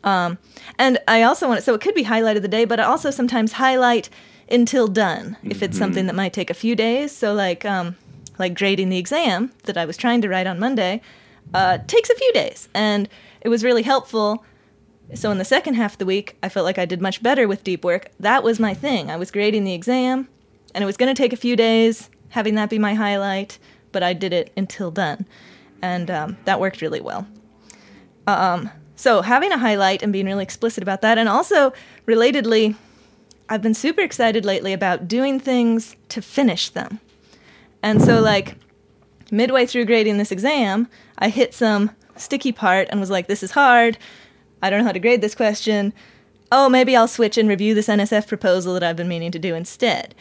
Um, 0.04 0.38
and 0.78 0.98
I 1.08 1.22
also 1.22 1.48
want 1.48 1.58
to, 1.58 1.64
so 1.64 1.74
it 1.74 1.80
could 1.80 1.96
be 1.96 2.04
highlight 2.04 2.36
of 2.36 2.42
the 2.42 2.48
day, 2.48 2.64
but 2.64 2.78
I 2.78 2.84
also 2.84 3.10
sometimes 3.10 3.54
highlight 3.54 4.08
until 4.50 4.88
done 4.88 5.36
if 5.44 5.62
it's 5.62 5.78
something 5.78 6.06
that 6.06 6.14
might 6.14 6.32
take 6.32 6.50
a 6.50 6.54
few 6.54 6.74
days. 6.74 7.12
So 7.12 7.34
like, 7.34 7.64
um, 7.64 7.96
like 8.38 8.54
grading 8.56 8.88
the 8.88 8.98
exam 8.98 9.52
that 9.64 9.76
I 9.76 9.84
was 9.84 9.96
trying 9.96 10.20
to 10.22 10.28
write 10.28 10.46
on 10.46 10.58
Monday, 10.58 11.00
uh, 11.54 11.78
takes 11.86 12.10
a 12.10 12.14
few 12.14 12.32
days, 12.32 12.68
and 12.74 13.08
it 13.40 13.48
was 13.48 13.64
really 13.64 13.82
helpful. 13.82 14.44
So 15.14 15.30
in 15.30 15.38
the 15.38 15.44
second 15.44 15.74
half 15.74 15.92
of 15.94 15.98
the 15.98 16.06
week, 16.06 16.36
I 16.42 16.48
felt 16.48 16.64
like 16.64 16.78
I 16.78 16.84
did 16.84 17.00
much 17.00 17.22
better 17.22 17.48
with 17.48 17.64
deep 17.64 17.84
work. 17.84 18.10
That 18.20 18.42
was 18.42 18.60
my 18.60 18.74
thing. 18.74 19.10
I 19.10 19.16
was 19.16 19.30
grading 19.30 19.64
the 19.64 19.74
exam, 19.74 20.28
and 20.74 20.82
it 20.82 20.86
was 20.86 20.96
going 20.96 21.14
to 21.14 21.20
take 21.20 21.32
a 21.32 21.36
few 21.36 21.56
days, 21.56 22.10
having 22.28 22.54
that 22.56 22.70
be 22.70 22.78
my 22.78 22.94
highlight, 22.94 23.58
but 23.92 24.02
I 24.02 24.12
did 24.12 24.32
it 24.32 24.52
until 24.56 24.90
done, 24.90 25.26
and 25.80 26.10
um, 26.10 26.36
that 26.44 26.60
worked 26.60 26.82
really 26.82 27.00
well. 27.00 27.26
Um, 28.26 28.70
so 28.96 29.22
having 29.22 29.52
a 29.52 29.58
highlight 29.58 30.02
and 30.02 30.12
being 30.12 30.26
really 30.26 30.42
explicit 30.42 30.82
about 30.82 31.00
that, 31.00 31.16
and 31.18 31.28
also 31.28 31.72
relatedly, 32.06 32.76
I've 33.48 33.62
been 33.62 33.74
super 33.74 34.02
excited 34.02 34.44
lately 34.44 34.72
about 34.72 35.08
doing 35.08 35.40
things 35.40 35.96
to 36.10 36.20
finish 36.20 36.68
them. 36.68 37.00
And 37.82 38.02
so, 38.02 38.20
like, 38.20 38.56
midway 39.30 39.66
through 39.66 39.86
grading 39.86 40.18
this 40.18 40.32
exam, 40.32 40.88
I 41.18 41.28
hit 41.28 41.54
some 41.54 41.90
sticky 42.16 42.52
part 42.52 42.88
and 42.90 43.00
was 43.00 43.10
like, 43.10 43.26
this 43.26 43.42
is 43.42 43.52
hard. 43.52 43.96
I 44.62 44.70
don't 44.70 44.80
know 44.80 44.86
how 44.86 44.92
to 44.92 44.98
grade 44.98 45.20
this 45.20 45.34
question. 45.34 45.92
Oh, 46.50 46.68
maybe 46.68 46.96
I'll 46.96 47.08
switch 47.08 47.38
and 47.38 47.48
review 47.48 47.74
this 47.74 47.88
NSF 47.88 48.26
proposal 48.26 48.74
that 48.74 48.82
I've 48.82 48.96
been 48.96 49.08
meaning 49.08 49.30
to 49.32 49.38
do 49.38 49.54
instead. 49.54 50.14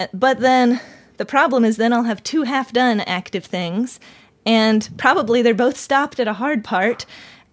Uh, 0.00 0.06
But 0.14 0.40
then 0.40 0.80
the 1.16 1.24
problem 1.24 1.64
is, 1.64 1.76
then 1.76 1.92
I'll 1.92 2.04
have 2.04 2.22
two 2.22 2.42
half 2.42 2.72
done 2.72 3.00
active 3.00 3.44
things, 3.44 4.00
and 4.44 4.88
probably 4.96 5.42
they're 5.42 5.54
both 5.54 5.76
stopped 5.76 6.20
at 6.20 6.28
a 6.28 6.34
hard 6.34 6.64
part. 6.64 7.06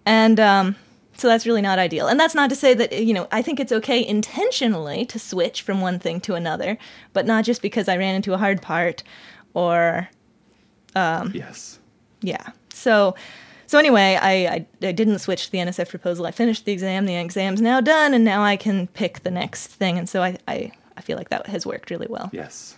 And 0.06 0.38
um, 0.38 0.76
so 1.16 1.28
that's 1.28 1.46
really 1.46 1.62
not 1.62 1.78
ideal. 1.78 2.08
And 2.08 2.18
that's 2.18 2.34
not 2.34 2.50
to 2.50 2.56
say 2.56 2.74
that, 2.74 3.04
you 3.04 3.14
know, 3.14 3.28
I 3.30 3.42
think 3.42 3.60
it's 3.60 3.72
okay 3.72 4.04
intentionally 4.04 5.04
to 5.06 5.18
switch 5.18 5.62
from 5.62 5.80
one 5.80 5.98
thing 5.98 6.20
to 6.22 6.34
another, 6.34 6.76
but 7.12 7.26
not 7.26 7.44
just 7.44 7.62
because 7.62 7.88
I 7.88 7.96
ran 7.96 8.14
into 8.14 8.34
a 8.34 8.38
hard 8.38 8.60
part 8.60 9.02
or 9.54 10.08
um, 10.96 11.32
yes. 11.34 11.78
yeah. 12.20 12.50
So, 12.72 13.14
so 13.66 13.78
anyway, 13.78 14.18
I, 14.20 14.32
I 14.32 14.66
I 14.82 14.92
didn't 14.92 15.18
switch 15.20 15.46
to 15.46 15.52
the 15.52 15.58
NSF 15.58 15.88
proposal. 15.88 16.26
I 16.26 16.30
finished 16.30 16.64
the 16.64 16.72
exam. 16.72 17.06
The 17.06 17.16
exam's 17.16 17.60
now 17.60 17.80
done, 17.80 18.14
and 18.14 18.24
now 18.24 18.42
I 18.42 18.56
can 18.56 18.86
pick 18.88 19.22
the 19.22 19.30
next 19.30 19.68
thing. 19.68 19.98
And 19.98 20.08
so 20.08 20.22
I 20.22 20.38
I, 20.46 20.70
I 20.96 21.00
feel 21.00 21.16
like 21.16 21.30
that 21.30 21.46
has 21.46 21.64
worked 21.64 21.90
really 21.90 22.06
well. 22.08 22.30
Yes. 22.32 22.76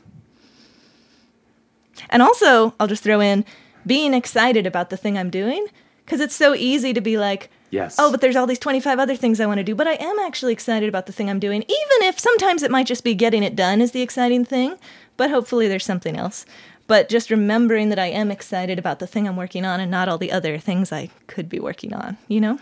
And 2.10 2.22
also, 2.22 2.74
I'll 2.78 2.86
just 2.86 3.02
throw 3.02 3.20
in 3.20 3.44
being 3.86 4.14
excited 4.14 4.66
about 4.66 4.90
the 4.90 4.96
thing 4.96 5.18
I'm 5.18 5.30
doing 5.30 5.66
because 6.06 6.20
it's 6.20 6.36
so 6.36 6.54
easy 6.54 6.92
to 6.94 7.00
be 7.00 7.18
like, 7.18 7.50
Yes. 7.70 7.96
oh, 7.98 8.12
but 8.12 8.20
there's 8.20 8.36
all 8.36 8.46
these 8.46 8.60
25 8.60 9.00
other 9.00 9.16
things 9.16 9.40
I 9.40 9.46
want 9.46 9.58
to 9.58 9.64
do. 9.64 9.74
But 9.74 9.88
I 9.88 9.94
am 9.94 10.18
actually 10.20 10.52
excited 10.52 10.88
about 10.88 11.06
the 11.06 11.12
thing 11.12 11.28
I'm 11.28 11.40
doing, 11.40 11.62
even 11.62 12.08
if 12.08 12.18
sometimes 12.18 12.62
it 12.62 12.70
might 12.70 12.86
just 12.86 13.02
be 13.02 13.14
getting 13.14 13.42
it 13.42 13.56
done 13.56 13.80
is 13.80 13.90
the 13.90 14.02
exciting 14.02 14.44
thing. 14.44 14.78
But 15.16 15.30
hopefully 15.30 15.66
there's 15.66 15.84
something 15.84 16.16
else. 16.16 16.46
But 16.86 17.08
just 17.08 17.28
remembering 17.30 17.88
that 17.88 17.98
I 17.98 18.06
am 18.06 18.30
excited 18.30 18.78
about 18.78 19.00
the 19.00 19.06
thing 19.08 19.26
I'm 19.26 19.36
working 19.36 19.64
on 19.64 19.80
and 19.80 19.90
not 19.90 20.08
all 20.08 20.18
the 20.18 20.30
other 20.30 20.58
things 20.58 20.92
I 20.92 21.10
could 21.26 21.48
be 21.48 21.58
working 21.58 21.92
on, 21.92 22.16
you 22.28 22.40
know? 22.40 22.60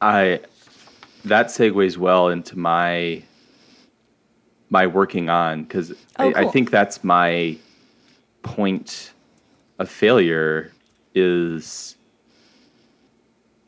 I 0.00 0.40
that 1.24 1.46
segues 1.46 1.96
well 1.96 2.28
into 2.28 2.58
my 2.58 3.22
my 4.70 4.88
working 4.88 5.28
on 5.28 5.62
because 5.62 5.92
Oh, 6.18 6.32
I, 6.34 6.42
I 6.42 6.48
think 6.48 6.72
that's 6.72 7.04
my 7.04 7.56
point 8.42 9.12
of 9.78 9.88
failure 9.88 10.72
is 11.14 11.94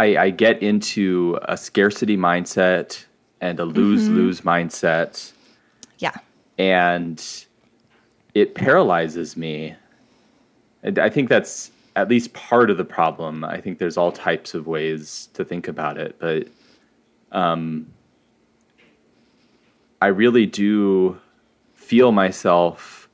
I, 0.00 0.16
I 0.16 0.30
get 0.30 0.62
into 0.62 1.38
a 1.42 1.56
scarcity 1.56 2.16
mindset 2.16 3.04
and 3.40 3.60
a 3.60 3.64
lose 3.64 4.08
lose 4.08 4.40
mindset 4.40 5.32
Yeah. 5.98 6.12
and 6.58 7.22
it 8.34 8.54
paralyzes 8.54 9.36
me. 9.36 9.74
And 10.82 10.98
I 10.98 11.08
think 11.08 11.28
that's 11.28 11.70
at 11.96 12.08
least 12.08 12.32
part 12.32 12.70
of 12.70 12.76
the 12.76 12.84
problem. 12.84 13.44
I 13.44 13.60
think 13.60 13.78
there's 13.78 13.96
all 13.96 14.10
types 14.10 14.54
of 14.54 14.66
ways 14.66 15.28
to 15.34 15.44
think 15.44 15.68
about 15.68 15.96
it, 15.98 16.16
but 16.18 16.48
um, 17.30 17.86
I 20.02 20.08
really 20.08 20.46
do 20.46 21.20
feel 21.74 22.10
myself 22.12 23.08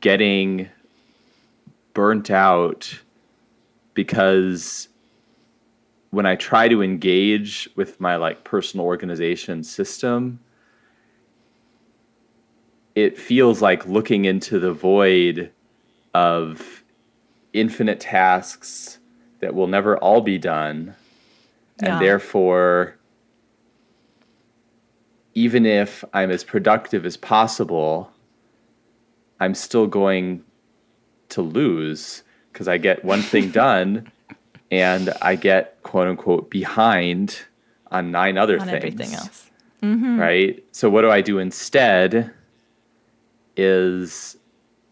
getting 0.00 0.68
burnt 1.94 2.30
out 2.30 3.00
because 3.94 4.88
when 6.12 6.26
I 6.26 6.36
try 6.36 6.68
to 6.68 6.82
engage 6.82 7.70
with 7.74 7.98
my 7.98 8.16
like 8.16 8.44
personal 8.44 8.84
organization 8.84 9.64
system, 9.64 10.38
it 12.94 13.18
feels 13.18 13.62
like 13.62 13.86
looking 13.86 14.26
into 14.26 14.60
the 14.60 14.74
void 14.74 15.50
of 16.12 16.84
infinite 17.54 17.98
tasks 17.98 18.98
that 19.40 19.54
will 19.54 19.66
never 19.66 19.96
all 19.96 20.20
be 20.20 20.36
done. 20.36 20.94
Yeah. 21.82 21.94
And 21.94 22.04
therefore, 22.04 22.98
even 25.32 25.64
if 25.64 26.04
I'm 26.12 26.30
as 26.30 26.44
productive 26.44 27.06
as 27.06 27.16
possible, 27.16 28.10
I'm 29.40 29.54
still 29.54 29.86
going 29.86 30.44
to 31.30 31.40
lose 31.40 32.22
because 32.52 32.68
I 32.68 32.76
get 32.76 33.02
one 33.02 33.22
thing 33.22 33.50
done 33.64 34.12
and 34.72 35.12
I 35.20 35.36
get 35.36 35.80
quote 35.82 36.08
unquote 36.08 36.50
behind 36.50 37.38
on 37.92 38.10
nine 38.10 38.38
other 38.38 38.58
On 38.58 38.66
things 38.66 38.76
everything 38.76 39.14
else. 39.14 39.50
Mm-hmm. 39.82 40.18
right? 40.18 40.64
So 40.72 40.88
what 40.88 41.02
do 41.02 41.10
I 41.10 41.20
do 41.20 41.38
instead? 41.38 42.32
Is 43.56 44.36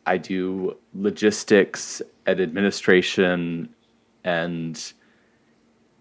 I 0.07 0.19
do 0.19 0.77
logistics 0.95 2.03
and 2.27 2.41
administration 2.41 3.71
and 4.23 4.93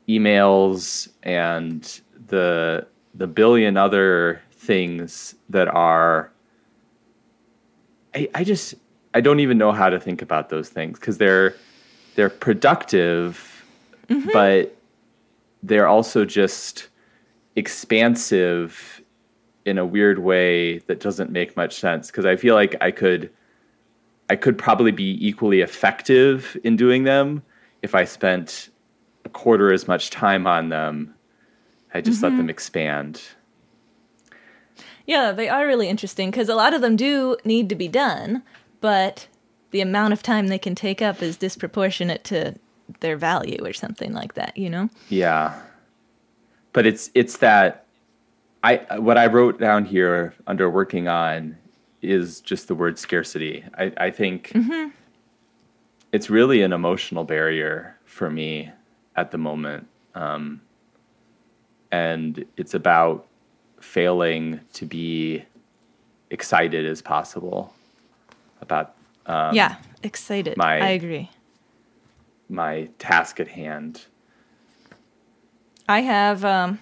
emails 0.10 1.08
and 1.24 2.02
the 2.28 2.86
the 3.14 3.28
billion 3.28 3.78
other 3.78 4.42
things 4.52 5.36
that 5.50 5.70
are 5.70 6.32
I, 8.14 8.28
I 8.36 8.44
just 8.44 8.76
I 9.14 9.22
don't 9.22 9.40
even 9.40 9.58
know 9.58 9.72
how 9.72 9.90
to 9.90 10.00
think 10.00 10.22
about 10.22 10.50
those 10.50 10.68
things 10.68 11.00
because 11.00 11.18
they're 11.18 11.56
they're 12.16 12.30
productive 12.30 13.49
Mm-hmm. 14.10 14.30
but 14.34 14.76
they're 15.62 15.88
also 15.88 16.26
just 16.26 16.90
expansive 17.56 19.02
in 19.66 19.78
a 19.78 19.86
weird 19.86 20.20
way 20.20 20.80
that 20.80 21.00
doesn't 21.00 21.32
make 21.32 21.56
much 21.56 21.76
sense 21.76 22.08
because 22.08 22.26
I 22.26 22.36
feel 22.36 22.56
like 22.56 22.76
I 22.82 22.92
could 22.92 23.30
I 24.30 24.36
could 24.36 24.58
probably 24.58 24.92
be 24.92 25.18
equally 25.26 25.62
effective 25.62 26.58
in 26.64 26.76
doing 26.76 27.04
them 27.04 27.44
if 27.82 27.96
I 27.96 28.04
spent 28.06 28.70
a 29.26 29.30
quarter 29.30 29.74
as 29.74 29.88
much 29.88 30.12
time 30.12 30.46
on 30.46 30.70
them. 30.70 31.14
I 31.94 32.02
just 32.02 32.22
let 32.22 32.30
mm-hmm. 32.30 32.38
them 32.38 32.50
expand. 32.50 33.22
Yeah, 35.08 35.32
they 35.32 35.50
are 35.50 35.66
really 35.66 35.90
interesting 35.90 36.30
because 36.30 36.50
a 36.50 36.56
lot 36.56 36.76
of 36.76 36.82
them 36.82 36.96
do 36.96 37.38
need 37.44 37.70
to 37.70 37.76
be 37.76 37.88
done, 37.88 38.44
but 38.82 39.28
the 39.72 39.82
amount 39.82 40.14
of 40.14 40.22
time 40.22 40.48
they 40.48 40.60
can 40.60 40.76
take 40.76 41.02
up 41.02 41.24
is 41.24 41.36
disproportionate 41.36 42.24
to 42.26 42.56
their 43.00 43.18
value 43.18 43.60
or 43.64 43.74
something 43.74 44.14
like 44.14 44.34
that, 44.34 44.58
you 44.58 44.70
know? 44.70 44.90
Yeah. 45.10 45.60
But 46.74 46.86
it's 46.86 47.10
it's 47.16 47.38
that 47.38 47.86
I 48.64 48.78
what 48.98 49.18
I 49.18 49.28
wrote 49.28 49.60
down 49.60 49.86
here 49.86 50.34
under 50.48 50.70
working 50.70 51.08
on 51.08 51.58
is 52.02 52.42
just 52.42 52.68
the 52.68 52.76
word 52.76 52.98
scarcity. 52.98 53.64
I, 53.78 53.92
I 53.98 54.12
think 54.12 54.50
mm-hmm. 54.50 54.90
it's 56.12 56.30
really 56.30 56.62
an 56.62 56.74
emotional 56.74 57.24
barrier 57.24 57.98
for 58.06 58.30
me 58.30 58.72
at 59.16 59.32
the 59.32 59.38
moment. 59.38 59.88
Um, 60.16 60.62
and 61.92 62.46
it's 62.58 62.74
about 62.74 63.28
failing 63.82 64.60
to 64.74 64.86
be 64.86 65.44
excited 66.30 66.86
as 66.86 67.02
possible 67.02 67.74
about 68.62 68.96
um, 69.26 69.54
yeah 69.56 69.78
excited 70.04 70.58
my, 70.58 70.80
i 70.80 70.90
agree 70.90 71.30
my 72.50 72.90
task 73.00 73.40
at 73.40 73.48
hand 73.48 74.06
i 75.88 76.02
have 76.02 76.44
um, 76.44 76.80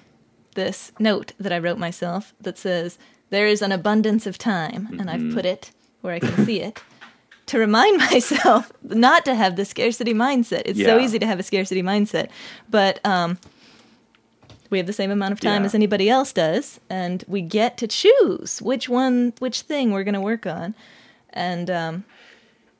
this 0.55 0.91
note 0.99 1.33
that 1.39 1.51
i 1.51 1.59
wrote 1.59 1.77
myself 1.77 2.33
that 2.41 2.57
says 2.57 2.97
there 3.29 3.47
is 3.47 3.61
an 3.61 3.71
abundance 3.71 4.25
of 4.25 4.37
time 4.37 4.87
mm-hmm. 4.87 4.99
and 4.99 5.09
i've 5.09 5.19
mm-hmm. 5.19 5.35
put 5.35 5.45
it 5.45 5.71
where 6.01 6.13
i 6.13 6.19
can 6.19 6.45
see 6.45 6.61
it 6.61 6.81
to 7.45 7.59
remind 7.59 7.97
myself 8.11 8.71
not 8.83 9.25
to 9.25 9.35
have 9.35 9.55
the 9.55 9.65
scarcity 9.65 10.13
mindset 10.13 10.63
it's 10.65 10.79
yeah. 10.79 10.87
so 10.87 10.99
easy 10.99 11.19
to 11.19 11.25
have 11.25 11.39
a 11.39 11.43
scarcity 11.43 11.83
mindset 11.83 12.29
but 12.69 13.05
um, 13.05 13.37
we 14.69 14.77
have 14.77 14.87
the 14.87 14.93
same 14.93 15.11
amount 15.11 15.31
of 15.31 15.39
time 15.39 15.61
yeah. 15.61 15.65
as 15.65 15.75
anybody 15.75 16.09
else 16.09 16.33
does 16.33 16.79
and 16.89 17.23
we 17.27 17.41
get 17.41 17.77
to 17.77 17.87
choose 17.87 18.61
which 18.61 18.89
one 18.89 19.33
which 19.39 19.61
thing 19.61 19.91
we're 19.91 20.03
going 20.03 20.13
to 20.13 20.21
work 20.21 20.45
on 20.45 20.75
and 21.31 21.69
um, 21.69 22.03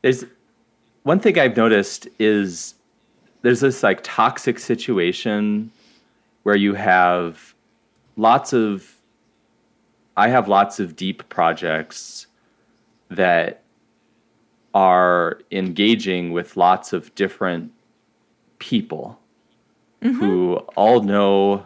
there's 0.01 0.25
one 1.03 1.19
thing 1.19 1.39
I've 1.39 1.55
noticed 1.55 2.07
is 2.19 2.73
there's 3.47 3.61
this 3.61 3.81
like 3.81 4.01
toxic 4.03 4.59
situation 4.59 5.71
where 6.43 6.57
you 6.57 6.73
have 6.73 7.55
lots 8.17 8.51
of 8.51 8.93
I 10.17 10.27
have 10.27 10.49
lots 10.49 10.81
of 10.81 10.97
deep 10.97 11.29
projects 11.29 12.27
that 13.07 13.63
are 14.73 15.39
engaging 15.49 16.33
with 16.33 16.57
lots 16.57 16.91
of 16.91 17.15
different 17.15 17.71
people 18.59 19.17
mm-hmm. 20.01 20.19
who 20.19 20.55
all 20.75 21.03
know 21.03 21.65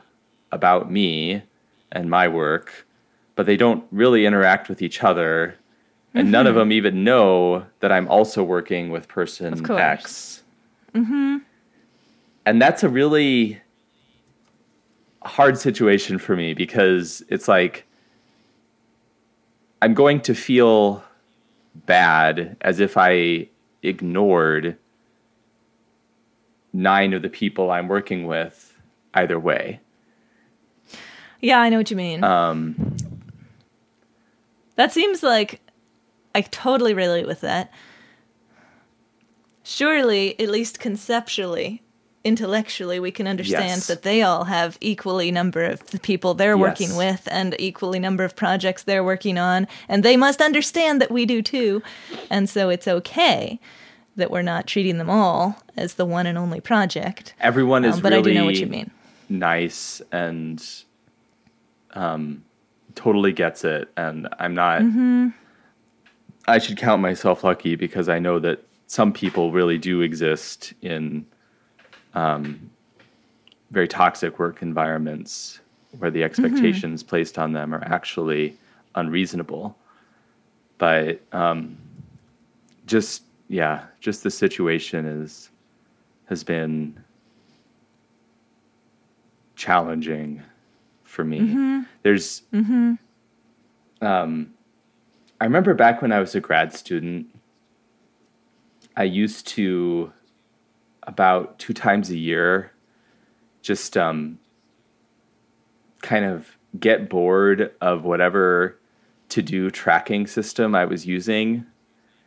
about 0.51 0.91
me 0.91 1.41
and 1.91 2.11
my 2.11 2.27
work, 2.27 2.85
but 3.33 3.47
they 3.47 3.57
don't 3.57 3.83
really 3.89 4.27
interact 4.27 4.69
with 4.69 4.83
each 4.83 5.01
other 5.01 5.55
and 6.13 6.25
mm-hmm. 6.25 6.31
none 6.31 6.45
of 6.45 6.51
mm-hmm. 6.51 6.59
them 6.59 6.71
even 6.73 7.03
know 7.03 7.65
that 7.79 7.91
I'm 7.91 8.07
also 8.07 8.43
working 8.43 8.91
with 8.91 9.07
person 9.07 9.55
X. 9.71 10.43
Mm-hmm. 10.93 11.37
And 12.45 12.61
that's 12.61 12.83
a 12.83 12.89
really 12.89 13.61
hard 15.23 15.57
situation 15.57 16.17
for 16.17 16.35
me 16.35 16.53
because 16.53 17.23
it's 17.29 17.47
like 17.47 17.85
I'm 19.81 19.93
going 19.93 20.21
to 20.21 20.33
feel 20.33 21.03
bad 21.85 22.57
as 22.61 22.79
if 22.79 22.97
I 22.97 23.47
ignored 23.83 24.77
nine 26.73 27.13
of 27.13 27.21
the 27.21 27.29
people 27.29 27.71
I'm 27.71 27.87
working 27.87 28.27
with 28.27 28.77
either 29.13 29.39
way. 29.39 29.79
Yeah, 31.41 31.59
I 31.59 31.69
know 31.69 31.77
what 31.77 31.89
you 31.89 31.97
mean. 31.97 32.23
Um, 32.23 32.95
that 34.75 34.91
seems 34.91 35.23
like 35.23 35.61
I 36.35 36.41
totally 36.41 36.93
relate 36.93 37.25
with 37.25 37.41
that. 37.41 37.71
Surely, 39.63 40.39
at 40.39 40.49
least 40.49 40.79
conceptually, 40.79 41.81
intellectually, 42.23 42.99
we 42.99 43.11
can 43.11 43.27
understand 43.27 43.67
yes. 43.67 43.87
that 43.87 44.03
they 44.03 44.21
all 44.21 44.45
have 44.45 44.77
equally 44.81 45.31
number 45.31 45.63
of 45.63 45.85
the 45.91 45.99
people 45.99 46.33
they're 46.33 46.57
yes. 46.57 46.61
working 46.61 46.95
with 46.95 47.27
and 47.31 47.55
equally 47.59 47.99
number 47.99 48.23
of 48.23 48.35
projects 48.35 48.83
they're 48.83 49.03
working 49.03 49.37
on, 49.37 49.67
and 49.87 50.03
they 50.03 50.17
must 50.17 50.41
understand 50.41 51.01
that 51.01 51.11
we 51.11 51.25
do 51.25 51.41
too. 51.41 51.81
And 52.29 52.49
so 52.49 52.69
it's 52.69 52.87
okay 52.87 53.59
that 54.15 54.29
we're 54.29 54.41
not 54.41 54.67
treating 54.67 54.97
them 54.97 55.09
all 55.09 55.55
as 55.77 55.95
the 55.95 56.05
one 56.05 56.27
and 56.27 56.37
only 56.37 56.59
project. 56.59 57.33
Everyone 57.39 57.85
is 57.85 57.95
um, 57.95 58.01
but 58.01 58.11
really 58.11 58.31
I 58.31 58.33
do 58.33 58.39
know 58.39 58.45
what 58.45 58.55
you 58.55 58.67
mean. 58.67 58.91
nice 59.29 60.01
and 60.11 60.63
um, 61.91 62.43
totally 62.95 63.31
gets 63.31 63.63
it, 63.63 63.89
and 63.97 64.27
I'm 64.39 64.53
not. 64.53 64.81
Mm-hmm 64.81 65.29
I 66.47 66.57
should 66.57 66.77
count 66.77 67.01
myself 67.01 67.43
lucky 67.43 67.75
because 67.75 68.09
I 68.09 68.19
know 68.19 68.39
that 68.39 68.63
some 68.87 69.13
people 69.13 69.51
really 69.51 69.77
do 69.77 70.01
exist 70.01 70.73
in 70.81 71.25
um, 72.13 72.69
very 73.71 73.87
toxic 73.87 74.37
work 74.39 74.61
environments 74.61 75.59
where 75.97 76.11
the 76.11 76.23
expectations 76.23 77.01
mm-hmm. 77.01 77.09
placed 77.09 77.37
on 77.37 77.53
them 77.53 77.73
are 77.73 77.83
actually 77.85 78.55
unreasonable. 78.95 79.75
But 80.77 81.21
um, 81.31 81.77
just 82.85 83.23
yeah, 83.47 83.85
just 83.99 84.23
the 84.23 84.31
situation 84.31 85.05
is 85.05 85.49
has 86.25 86.43
been 86.43 86.97
challenging 89.55 90.41
for 91.03 91.23
me. 91.23 91.39
Mm-hmm. 91.39 91.79
There's 92.03 92.41
mm-hmm. 92.53 92.93
um, 94.05 94.53
I 95.39 95.43
remember 95.43 95.73
back 95.73 96.01
when 96.01 96.11
I 96.11 96.19
was 96.19 96.35
a 96.35 96.39
grad 96.39 96.73
student, 96.73 97.27
I 98.95 99.03
used 99.03 99.47
to 99.49 100.11
about 101.03 101.57
two 101.59 101.73
times 101.73 102.09
a 102.09 102.17
year 102.17 102.71
just 103.61 103.95
um, 103.97 104.39
kind 106.01 106.25
of 106.25 106.57
get 106.79 107.09
bored 107.09 107.71
of 107.81 108.03
whatever 108.03 108.77
to 109.29 109.41
do 109.41 109.69
tracking 109.69 110.27
system 110.27 110.75
I 110.75 110.85
was 110.85 111.05
using 111.05 111.65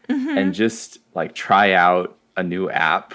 mm-hmm. 0.09 0.39
and 0.39 0.55
just 0.55 0.99
like 1.15 1.35
try 1.35 1.73
out 1.73 2.17
a 2.37 2.43
new 2.43 2.71
app 2.71 3.15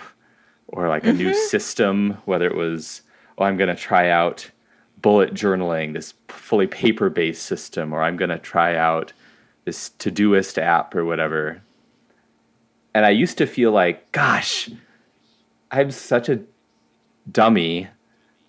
or 0.67 0.87
like 0.87 1.03
a 1.03 1.07
mm-hmm. 1.07 1.17
new 1.17 1.33
system, 1.33 2.17
whether 2.25 2.47
it 2.47 2.55
was, 2.55 3.01
oh, 3.37 3.43
I'm 3.45 3.57
going 3.57 3.69
to 3.69 3.81
try 3.81 4.09
out 4.09 4.49
bullet 5.01 5.33
journaling, 5.33 5.93
this 5.93 6.13
fully 6.27 6.67
paper 6.67 7.09
based 7.09 7.43
system, 7.43 7.93
or 7.93 8.03
I'm 8.03 8.17
going 8.17 8.29
to 8.29 8.37
try 8.37 8.75
out 8.75 9.13
this 9.65 9.91
Todoist 9.99 10.57
app 10.57 10.93
or 10.95 11.05
whatever. 11.05 11.61
And 12.93 13.05
I 13.05 13.11
used 13.11 13.37
to 13.37 13.47
feel 13.47 13.71
like, 13.71 14.11
gosh, 14.11 14.69
I'm 15.71 15.91
such 15.91 16.29
a 16.29 16.39
dummy. 17.31 17.87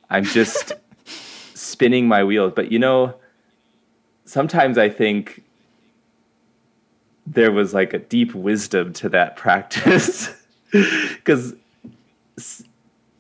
I'm 0.08 0.24
just 0.24 0.72
spinning 1.54 2.08
my 2.08 2.24
wheels. 2.24 2.52
But 2.54 2.72
you 2.72 2.78
know, 2.78 3.14
sometimes 4.24 4.78
I 4.78 4.88
think 4.88 5.42
there 7.26 7.52
was 7.52 7.74
like 7.74 7.92
a 7.92 7.98
deep 7.98 8.34
wisdom 8.34 8.92
to 8.94 9.08
that 9.10 9.36
practice. 9.36 10.34
Because 10.72 11.56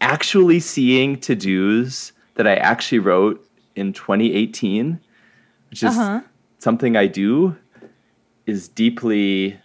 actually 0.00 0.60
seeing 0.60 1.18
to 1.18 1.34
dos 1.34 2.12
that 2.36 2.46
I 2.46 2.54
actually 2.54 3.00
wrote 3.00 3.44
in 3.74 3.92
2018, 3.92 5.00
which 5.68 5.82
is 5.82 5.98
uh-huh. 5.98 6.20
something 6.60 6.96
I 6.96 7.08
do 7.08 7.56
is 8.46 8.68
deeply 8.68 9.58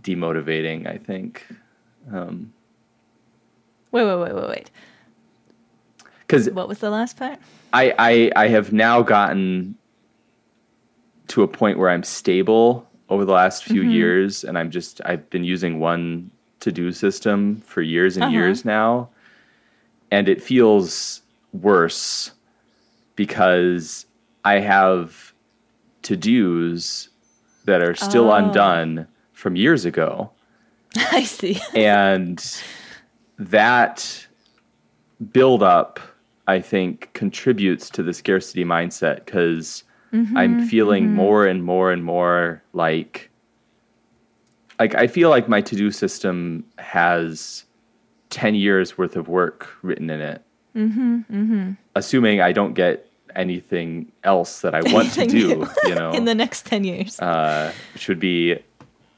demotivating. 0.00 0.86
I 0.86 0.96
think. 0.96 1.44
Um, 2.10 2.54
wait, 3.92 4.04
wait, 4.04 4.16
wait, 4.16 4.34
wait, 4.34 4.48
wait. 4.48 4.70
Because 6.20 6.50
what 6.50 6.68
was 6.68 6.78
the 6.78 6.90
last 6.90 7.16
part? 7.16 7.38
I, 7.72 7.94
I 7.98 8.44
I 8.44 8.48
have 8.48 8.72
now 8.72 9.02
gotten 9.02 9.74
to 11.28 11.42
a 11.42 11.48
point 11.48 11.78
where 11.78 11.90
I'm 11.90 12.02
stable 12.02 12.86
over 13.08 13.24
the 13.24 13.32
last 13.32 13.64
few 13.64 13.82
mm-hmm. 13.82 13.90
years, 13.90 14.44
and 14.44 14.56
I'm 14.56 14.70
just 14.70 15.00
I've 15.04 15.28
been 15.30 15.44
using 15.44 15.80
one 15.80 16.30
to 16.60 16.70
do 16.70 16.92
system 16.92 17.60
for 17.62 17.82
years 17.82 18.16
and 18.16 18.24
uh-huh. 18.24 18.32
years 18.32 18.64
now, 18.64 19.08
and 20.10 20.28
it 20.28 20.42
feels 20.42 21.22
worse 21.52 22.32
because 23.16 24.06
I 24.44 24.60
have 24.60 25.34
to 26.02 26.16
dos 26.16 27.08
that 27.64 27.82
are 27.82 27.94
still 27.94 28.30
oh. 28.30 28.34
undone 28.34 29.06
from 29.32 29.56
years 29.56 29.84
ago. 29.84 30.30
I 30.96 31.24
see. 31.24 31.60
and 31.74 32.44
that 33.40 34.26
build 35.32 35.62
up, 35.62 35.98
I 36.46 36.60
think, 36.60 37.12
contributes 37.14 37.90
to 37.90 38.02
the 38.02 38.12
scarcity 38.12 38.64
mindset 38.64 39.24
because 39.24 39.82
mm-hmm, 40.12 40.36
I'm 40.36 40.66
feeling 40.66 41.06
mm-hmm. 41.06 41.14
more 41.14 41.46
and 41.46 41.64
more 41.64 41.90
and 41.90 42.04
more 42.04 42.62
like 42.72 43.30
like 44.78 44.94
I 44.94 45.06
feel 45.06 45.28
like 45.28 45.48
my 45.48 45.60
to-do 45.60 45.90
system 45.90 46.64
has 46.78 47.64
10 48.30 48.54
years 48.54 48.96
worth 48.96 49.16
of 49.16 49.28
work 49.28 49.68
written 49.82 50.08
in 50.08 50.20
it. 50.20 50.42
Mm-hmm, 50.74 51.16
mm-hmm. 51.16 51.72
Assuming 51.94 52.40
I 52.40 52.52
don't 52.52 52.74
get 52.74 53.06
anything 53.36 54.10
else 54.24 54.60
that 54.60 54.74
I 54.74 54.80
want 54.92 55.12
to 55.14 55.26
do, 55.38 55.66
you 55.84 55.94
know, 55.94 56.12
in 56.12 56.24
the 56.24 56.34
next 56.34 56.66
10 56.66 56.84
years. 56.84 57.20
Uh, 57.20 57.72
which 57.92 58.08
would 58.08 58.20
be 58.20 58.52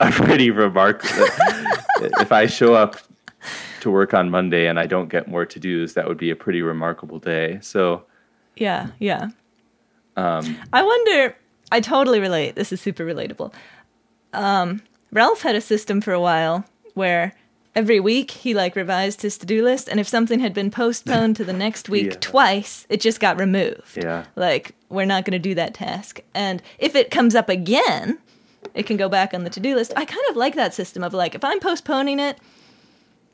a 0.00 0.10
pretty 0.10 0.50
remarkable. 0.50 1.26
if 2.20 2.32
I 2.32 2.46
show 2.46 2.74
up 2.74 2.96
to 3.82 3.90
work 3.90 4.14
on 4.14 4.30
Monday 4.30 4.66
and 4.66 4.78
I 4.80 4.86
don't 4.86 5.08
get 5.10 5.28
more 5.28 5.44
to 5.46 5.58
dos, 5.60 5.92
that 5.94 6.08
would 6.08 6.18
be 6.18 6.30
a 6.30 6.36
pretty 6.36 6.62
remarkable 6.62 7.18
day. 7.18 7.58
So, 7.62 8.04
Yeah, 8.56 8.88
yeah. 8.98 9.28
um, 10.16 10.56
I 10.72 10.82
wonder. 10.82 11.36
I 11.70 11.80
totally 11.80 12.20
relate. 12.20 12.54
This 12.54 12.72
is 12.72 12.80
super 12.80 13.04
relatable. 13.04 13.52
Um, 14.32 14.82
Ralph 15.10 15.42
had 15.42 15.54
a 15.54 15.60
system 15.60 16.00
for 16.00 16.12
a 16.12 16.20
while 16.20 16.64
where 16.94 17.34
every 17.74 17.98
week 18.00 18.30
he 18.30 18.52
like 18.54 18.76
revised 18.76 19.22
his 19.22 19.38
to-do 19.38 19.62
list, 19.64 19.88
and 19.88 19.98
if 19.98 20.06
something 20.08 20.40
had 20.40 20.52
been 20.54 20.70
postponed 20.70 21.36
to 21.36 21.44
the 21.44 21.52
next 21.52 21.88
week 21.88 22.06
Yeah. 22.12 22.16
twice, 22.20 22.86
it 22.90 23.00
just 23.00 23.20
got 23.20 23.38
removed. 23.40 23.96
yeah, 23.96 24.24
Like 24.36 24.74
we're 24.90 25.06
not 25.06 25.24
going 25.24 25.32
to 25.32 25.38
do 25.48 25.54
that 25.54 25.74
task, 25.74 26.20
and 26.34 26.62
if 26.78 26.94
it 26.94 27.10
comes 27.10 27.34
up 27.34 27.48
again, 27.48 28.18
it 28.74 28.84
can 28.86 28.96
go 28.98 29.08
back 29.08 29.32
on 29.34 29.44
the 29.44 29.50
to-do 29.50 29.74
list. 29.74 29.92
I 29.96 30.04
kind 30.04 30.24
of 30.30 30.36
like 30.36 30.54
that 30.56 30.74
system 30.74 31.02
of 31.02 31.14
like 31.14 31.34
if 31.34 31.42
I'm 31.44 31.60
postponing 31.60 32.20
it 32.20 32.36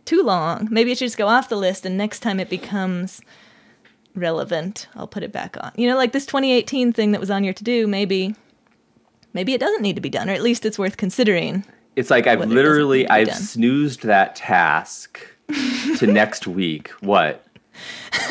too 0.09 0.23
long, 0.23 0.69
maybe 0.71 0.91
it 0.93 0.99
should 0.99 1.07
just 1.07 1.19
go 1.19 1.27
off 1.29 1.49
the 1.49 1.57
list, 1.57 1.85
and 1.87 1.97
next 1.97 2.21
time 2.21 2.41
it 2.41 2.49
becomes 2.51 3.21
relevant, 4.15 4.89
I'll 4.97 5.07
put 5.07 5.23
it 5.23 5.33
back 5.33 5.57
on. 5.61 5.71
You 5.77 5.89
know, 5.89 5.97
like 5.97 6.13
this 6.13 6.27
2018 6.27 6.93
thing 6.93 7.13
that 7.13 7.21
was 7.21 7.31
on 7.31 7.45
your 7.45 7.53
to-do, 7.55 7.87
maybe 7.87 8.35
maybe 9.35 9.53
it 9.55 9.61
doesn't 9.61 9.83
need 9.83 9.95
to 9.97 10.03
be 10.03 10.09
done, 10.09 10.29
or 10.29 10.33
at 10.33 10.43
least 10.43 10.65
it's 10.67 10.79
worth 10.79 10.97
considering. 10.97 11.65
it's 11.97 12.11
like 12.11 12.27
I've 12.27 12.39
What 12.39 12.45
it 12.49 12.55
doesn't 12.55 12.57
literally 12.57 13.05
to 13.05 13.13
I've 13.13 13.29
done. 13.29 13.37
snoozed 13.37 14.03
that 14.05 14.35
task 14.37 15.21
to 15.99 16.07
next 16.21 16.47
week. 16.47 16.89
What? 17.01 17.45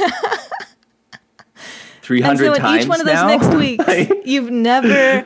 300 2.01 2.29
And 2.29 2.39
so 2.39 2.53
in 2.53 2.61
times 2.61 2.83
each 2.83 2.89
one 2.89 2.99
of 3.01 3.05
those 3.05 3.15
now? 3.15 3.27
next 3.27 3.53
weeks, 3.55 4.11
you've 4.25 4.49
never 4.51 5.25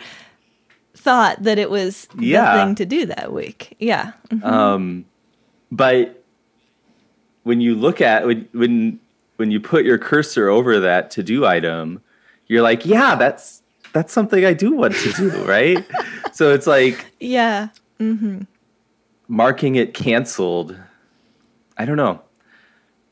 thought 0.96 1.42
that 1.44 1.58
it 1.60 1.70
was 1.70 2.08
Yeah. 2.20 2.56
the 2.58 2.64
thing 2.66 2.76
to 2.76 2.86
do 2.86 3.06
that 3.08 3.32
week. 3.32 3.76
Yeah. 3.80 4.12
Um, 4.44 5.06
but 5.72 6.21
when 7.44 7.62
you 7.62 7.76
look 7.76 8.02
at 8.02 8.26
when 8.26 8.48
when 8.54 9.00
when 9.38 9.52
you 9.52 9.60
put 9.60 9.86
your 9.86 9.98
cursor 9.98 10.50
over 10.50 10.80
that 10.80 11.10
to 11.12 11.24
do 11.24 11.46
item, 11.46 12.02
you're 12.48 12.62
like, 12.62 12.86
yeah, 12.86 13.16
that's 13.16 13.62
that's 13.94 14.14
something 14.14 14.46
I 14.46 14.54
do 14.54 14.72
want 14.72 14.94
to 14.96 15.12
do, 15.14 15.30
right? 15.46 15.84
so 16.32 16.54
it's 16.54 16.68
like 16.68 17.06
Yeah. 17.20 17.70
Mm-hmm. 18.00 18.42
marking 19.28 19.76
it 19.76 19.94
canceled. 19.94 20.76
I 21.78 21.86
don't 21.86 21.98
know. 21.98 22.22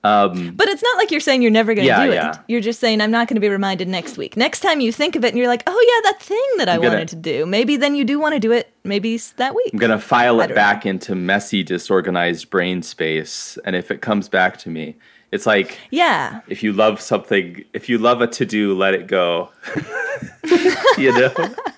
Um, 0.04 0.54
But 0.56 0.70
it's 0.70 0.82
not 0.82 0.96
like 0.98 1.12
you're 1.12 1.20
saying 1.20 1.42
you're 1.42 1.52
never 1.52 1.74
going 1.74 1.84
to 1.86 1.88
Yeah, 1.90 2.06
do 2.06 2.14
yeah. 2.14 2.32
it. 2.32 2.38
You're 2.48 2.62
just 2.62 2.80
saying 2.80 3.02
I'm 3.02 3.12
not 3.12 3.28
going 3.28 3.36
to 3.36 3.42
be 3.42 3.50
reminded 3.50 3.88
next 3.90 4.18
week. 4.18 4.38
Next 4.38 4.62
time 4.62 4.80
you 4.80 4.92
think 4.94 5.16
of 5.18 5.26
it 5.26 5.30
and 5.30 5.38
you're 5.38 5.48
like, 5.50 5.64
"Oh 5.68 6.02
yeah, 6.04 6.12
that 6.12 6.22
thing 6.22 6.42
that 6.58 6.70
I 6.70 6.78
gonna- 6.78 6.90
wanted 6.90 7.10
to 7.10 7.16
do." 7.18 7.46
Maybe 7.46 7.76
then 7.76 7.96
you 7.96 8.06
do 8.06 8.18
want 8.20 8.34
to 8.34 8.40
do 8.40 8.52
it 8.54 8.72
maybe 8.86 9.18
that 9.36 9.54
week. 9.56 9.72
I'm 9.74 9.80
gonna 9.80 10.00
file 10.00 10.40
it 10.40 10.56
back 10.56 10.86
into 10.86 11.16
messy, 11.16 11.64
disorganized 11.64 12.50
brain 12.50 12.82
space, 12.82 13.58
and 13.66 13.76
if 13.76 13.92
it 13.92 14.02
comes 14.02 14.30
back 14.30 14.58
to 14.60 14.70
me, 14.70 14.96
it's 15.34 15.46
like 15.46 15.78
Yeah. 15.92 16.40
if 16.48 16.64
you 16.64 16.72
love 16.72 17.02
something, 17.02 17.64
if 17.74 17.90
you 17.90 17.98
love 17.98 18.22
a 18.22 18.28
to 18.28 18.46
do, 18.46 18.74
let 18.78 18.94
it 18.94 19.06
go. 19.08 19.50
you 20.98 21.12
know? 21.12 21.32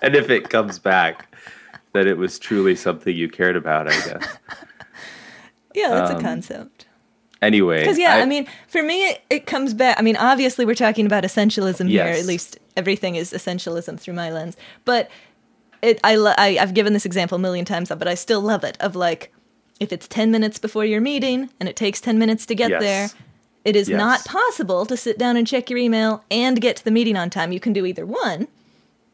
And 0.04 0.16
if 0.16 0.30
it 0.30 0.50
comes 0.50 0.78
back, 0.80 1.36
that 1.94 2.06
it 2.08 2.18
was 2.18 2.38
truly 2.40 2.76
something 2.76 3.16
you 3.16 3.28
cared 3.30 3.56
about, 3.56 3.88
I 3.88 3.92
guess. 3.92 4.38
Yeah, 5.74 5.88
that's 5.90 6.12
Um, 6.12 6.18
a 6.18 6.22
concept. 6.22 6.81
Anyway. 7.42 7.80
Because 7.80 7.98
yeah, 7.98 8.18
I, 8.18 8.26
mean, 8.26 8.48
for 8.68 8.84
me, 8.84 9.04
it, 9.10 9.22
it 9.30 9.46
comes 9.48 9.74
back. 9.74 9.98
I 10.00 10.04
mean, 10.04 10.16
obviously, 10.16 10.66
we're 10.66 10.76
talking 10.76 11.06
about 11.06 11.24
essentialism 11.24 11.90
here. 11.90 12.04
At 12.06 12.26
least 12.26 12.60
everything 12.78 13.16
is 13.16 13.32
essentialism 13.34 14.00
through 14.00 14.14
my 14.14 14.32
lens. 14.32 14.56
But 14.86 15.10
it, 15.82 16.00
I, 16.04 16.16
lo- 16.16 16.36
I, 16.38 16.58
I've 16.60 16.74
given 16.76 16.94
this 16.94 17.06
example 17.06 17.38
a 17.38 17.40
million 17.40 17.66
times, 17.66 17.90
but 17.90 18.08
I 18.08 18.14
still 18.14 18.42
love 18.42 18.64
it. 18.64 18.78
Of 18.80 18.96
like, 18.96 19.34
if 19.80 19.92
it's 19.92 20.08
ten 20.08 20.30
minutes 20.30 20.60
before 20.60 20.86
your 20.86 21.02
meeting 21.02 21.50
and 21.60 21.68
it 21.68 21.76
takes 21.76 22.00
ten 22.00 22.20
minutes 22.20 22.46
to 22.46 22.56
get 22.56 22.70
Yes. 22.70 22.82
there, 22.82 23.10
it 23.66 23.76
is 23.76 23.90
Yes. 23.90 23.98
not 23.98 24.24
possible 24.26 24.86
to 24.86 24.96
sit 24.96 25.18
down 25.18 25.36
and 25.36 25.48
check 25.48 25.70
your 25.72 25.80
email 25.80 26.24
and 26.30 26.62
get 26.62 26.76
to 26.76 26.84
the 26.84 26.92
meeting 26.92 27.18
on 27.18 27.32
time. 27.32 27.52
You 27.52 27.60
can 27.60 27.74
do 27.74 27.88
either 27.88 28.06
one, 28.06 28.48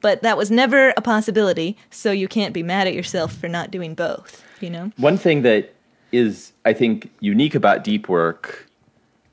but 0.01 0.21
that 0.23 0.37
was 0.37 0.51
never 0.51 0.89
a 0.97 1.01
possibility. 1.01 1.77
So 1.91 2.11
you 2.11 2.27
can't 2.27 2.53
be 2.53 2.63
mad 2.63 2.87
at 2.87 2.93
yourself 2.93 3.33
for 3.33 3.47
not 3.47 3.71
doing 3.71 3.95
both. 3.95 4.43
You 4.59 4.69
know? 4.71 4.91
one 4.97 5.17
thing 5.17 5.43
that 5.43 5.73
is, 6.11 6.53
I 6.65 6.73
think, 6.73 7.11
unique 7.19 7.55
about 7.55 7.83
deep 7.83 8.09
work 8.09 8.69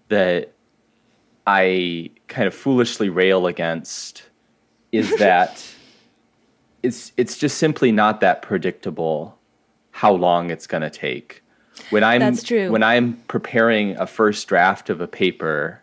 that 0.09 0.53
I 1.47 2.11
kind 2.29 2.47
of 2.47 2.55
foolishly 2.55 3.09
rail 3.09 3.47
against 3.47 4.25
is 4.93 5.17
that 5.19 5.65
it's 6.83 7.13
it's 7.17 7.39
just 7.39 7.59
simply 7.59 7.91
not 7.91 8.21
that 8.21 8.43
predictable 8.43 9.39
how 9.91 10.13
long 10.13 10.51
it's 10.51 10.67
going 10.67 10.83
to 10.83 10.91
take. 10.91 11.43
When 11.91 12.05
I'm 12.05 12.21
That's 12.21 12.43
true. 12.43 12.71
when 12.71 12.83
I'm 12.83 13.15
preparing 13.29 13.97
a 13.97 14.07
first 14.07 14.47
draft 14.49 14.91
of 14.91 15.01
a 15.01 15.09
paper, 15.09 15.83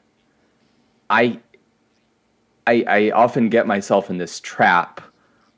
I 1.09 1.39
I, 2.67 2.83
I 2.87 3.11
often 3.11 3.49
get 3.49 3.67
myself 3.67 4.09
in 4.09 4.17
this 4.17 4.39
trap 4.39 5.01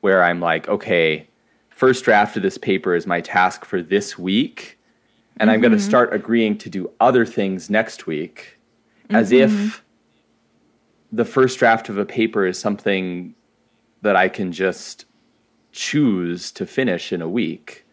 where 0.00 0.22
I'm 0.22 0.40
like, 0.40 0.68
okay, 0.68 1.28
first 1.70 2.04
draft 2.04 2.36
of 2.36 2.42
this 2.42 2.58
paper 2.58 2.94
is 2.94 3.06
my 3.06 3.20
task 3.20 3.64
for 3.64 3.82
this 3.82 4.18
week, 4.18 4.78
and 5.38 5.50
I'm 5.50 5.60
going 5.60 5.72
to 5.72 5.80
start 5.80 6.14
agreeing 6.14 6.58
to 6.58 6.70
do 6.70 6.90
other 7.00 7.26
things 7.26 7.68
next 7.68 8.06
week, 8.06 8.58
as 9.10 9.32
if 9.32 9.82
the 11.12 11.24
first 11.24 11.58
draft 11.58 11.88
of 11.88 11.98
a 11.98 12.04
paper 12.04 12.46
is 12.46 12.58
something 12.58 13.34
that 14.02 14.16
I 14.16 14.28
can 14.28 14.52
just 14.52 15.06
choose 15.72 16.52
to 16.52 16.66
finish 16.66 17.12
in 17.12 17.20
a 17.22 17.28
week. 17.28 17.84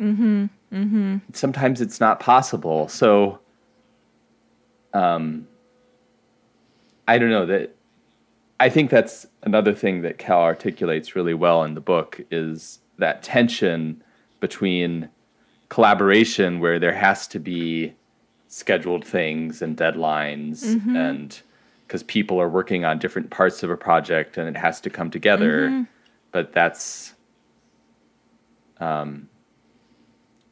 Mm-hmm. 0.00 0.46
Mm-hmm. 0.72 1.16
Sometimes 1.32 1.80
it's 1.80 2.00
not 2.00 2.20
possible. 2.20 2.88
So, 2.88 3.40
um, 4.92 5.46
I 7.06 7.18
don't 7.18 7.30
know 7.30 7.46
that. 7.46 7.74
I 8.60 8.68
think 8.68 8.90
that's 8.90 9.24
another 9.44 9.72
thing 9.72 10.02
that 10.02 10.18
Cal 10.18 10.40
articulates 10.40 11.14
really 11.14 11.34
well 11.34 11.62
in 11.62 11.74
the 11.74 11.80
book 11.80 12.20
is 12.30 12.80
that 12.98 13.22
tension 13.22 14.02
between 14.40 15.08
collaboration 15.68 16.60
where 16.60 16.78
there 16.78 16.94
has 16.94 17.26
to 17.28 17.38
be 17.38 17.92
scheduled 18.48 19.04
things 19.04 19.60
and 19.62 19.76
deadlines 19.76 20.62
and 20.96 21.42
because 21.86 22.02
people 22.02 22.40
are 22.40 22.48
working 22.48 22.84
on 22.84 22.98
different 22.98 23.30
parts 23.30 23.62
of 23.62 23.70
a 23.70 23.76
project 23.76 24.36
and 24.38 24.48
it 24.48 24.56
has 24.58 24.80
to 24.80 24.88
come 24.90 25.10
together 25.10 25.68
but 26.32 26.52
that's 26.52 27.14
um, 28.80 29.28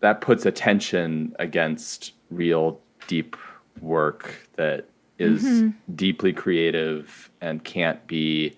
that 0.00 0.20
puts 0.20 0.44
a 0.44 0.52
tension 0.52 1.35
against 1.38 2.12
real 2.31 2.79
deep 3.07 3.37
work 3.81 4.48
that 4.57 4.87
is 5.18 5.42
deeply 5.94 6.33
creative 6.33 7.31
and 7.40 7.64
can't 7.64 8.07
be 8.07 8.55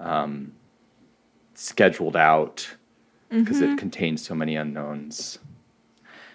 um, 0.00 0.52
scheduled 1.54 2.16
out 2.16 2.68
because 3.28 3.60
it 3.60 3.78
contains 3.78 4.24
so 4.24 4.34
many 4.34 4.56
unknowns. 4.56 5.38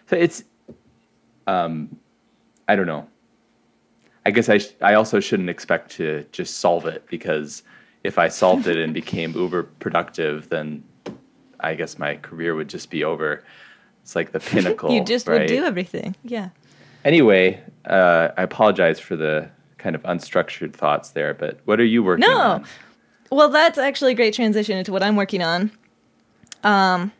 So 0.08 0.16
it's, 0.16 0.44
um, 1.48 1.98
I 2.68 2.76
don't 2.76 2.88
know. 2.88 3.08
I 4.26 4.32
guess 4.32 4.50
I 4.50 4.58
sh- 4.58 4.74
I 4.82 4.96
also 4.96 5.20
shouldn't 5.20 5.50
expect 5.50 5.92
to 5.94 6.26
just 6.32 6.58
solve 6.58 6.86
it 6.88 7.06
because 7.08 7.64
if 8.04 8.18
I 8.18 8.28
solved 8.28 8.68
it 8.68 8.78
and 8.78 8.94
became 9.04 9.34
uber 9.34 9.64
productive, 9.64 10.50
then 10.50 10.84
I 11.60 11.76
guess 11.76 12.00
my 12.00 12.16
career 12.16 12.56
would 12.56 12.68
just 12.70 12.90
be 12.90 13.04
over. 13.04 13.44
It's 14.02 14.16
like 14.16 14.32
the 14.32 14.40
pinnacle. 14.52 14.92
you 14.92 15.04
just 15.04 15.28
right? 15.28 15.42
would 15.42 15.48
do 15.48 15.64
everything. 15.64 16.16
Yeah. 16.24 16.50
Anyway, 17.04 17.62
uh, 17.86 18.30
I 18.36 18.44
apologize 18.44 19.00
for 19.00 19.16
the 19.16 19.50
kind 19.78 19.96
of 19.96 20.02
unstructured 20.04 20.74
thoughts 20.74 21.12
there, 21.12 21.36
but 21.36 21.60
what 21.66 21.80
are 21.80 21.86
you 21.86 22.04
working 22.04 22.26
on? 22.26 22.32
No. 22.32 22.42
on? 22.42 22.66
Well, 23.32 23.50
that's 23.50 23.78
actually 23.78 24.14
a 24.14 24.16
great 24.16 24.34
transition 24.34 24.78
into 24.78 24.92
what 24.92 25.04
I'm 25.04 25.16
working 25.16 25.44
on. 25.44 25.72
Um, 26.64 27.12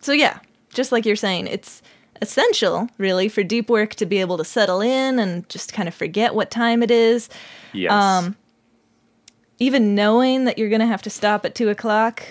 so 0.00 0.12
yeah, 0.12 0.38
just 0.72 0.92
like 0.92 1.04
you're 1.04 1.16
saying, 1.16 1.48
it's 1.48 1.82
essential, 2.22 2.88
really, 2.98 3.28
for 3.28 3.42
deep 3.42 3.68
work 3.70 3.94
to 3.96 4.06
be 4.06 4.18
able 4.20 4.36
to 4.38 4.44
settle 4.44 4.80
in 4.80 5.18
and 5.18 5.48
just 5.48 5.72
kind 5.72 5.88
of 5.88 5.94
forget 5.94 6.34
what 6.34 6.50
time 6.50 6.82
it 6.82 6.90
is. 6.90 7.28
Yes. 7.72 7.92
Um, 7.92 8.36
Even 9.58 9.94
knowing 9.94 10.44
that 10.44 10.58
you're 10.58 10.68
going 10.68 10.80
to 10.80 10.86
have 10.86 11.02
to 11.02 11.10
stop 11.10 11.44
at 11.44 11.54
two 11.54 11.68
o'clock 11.68 12.22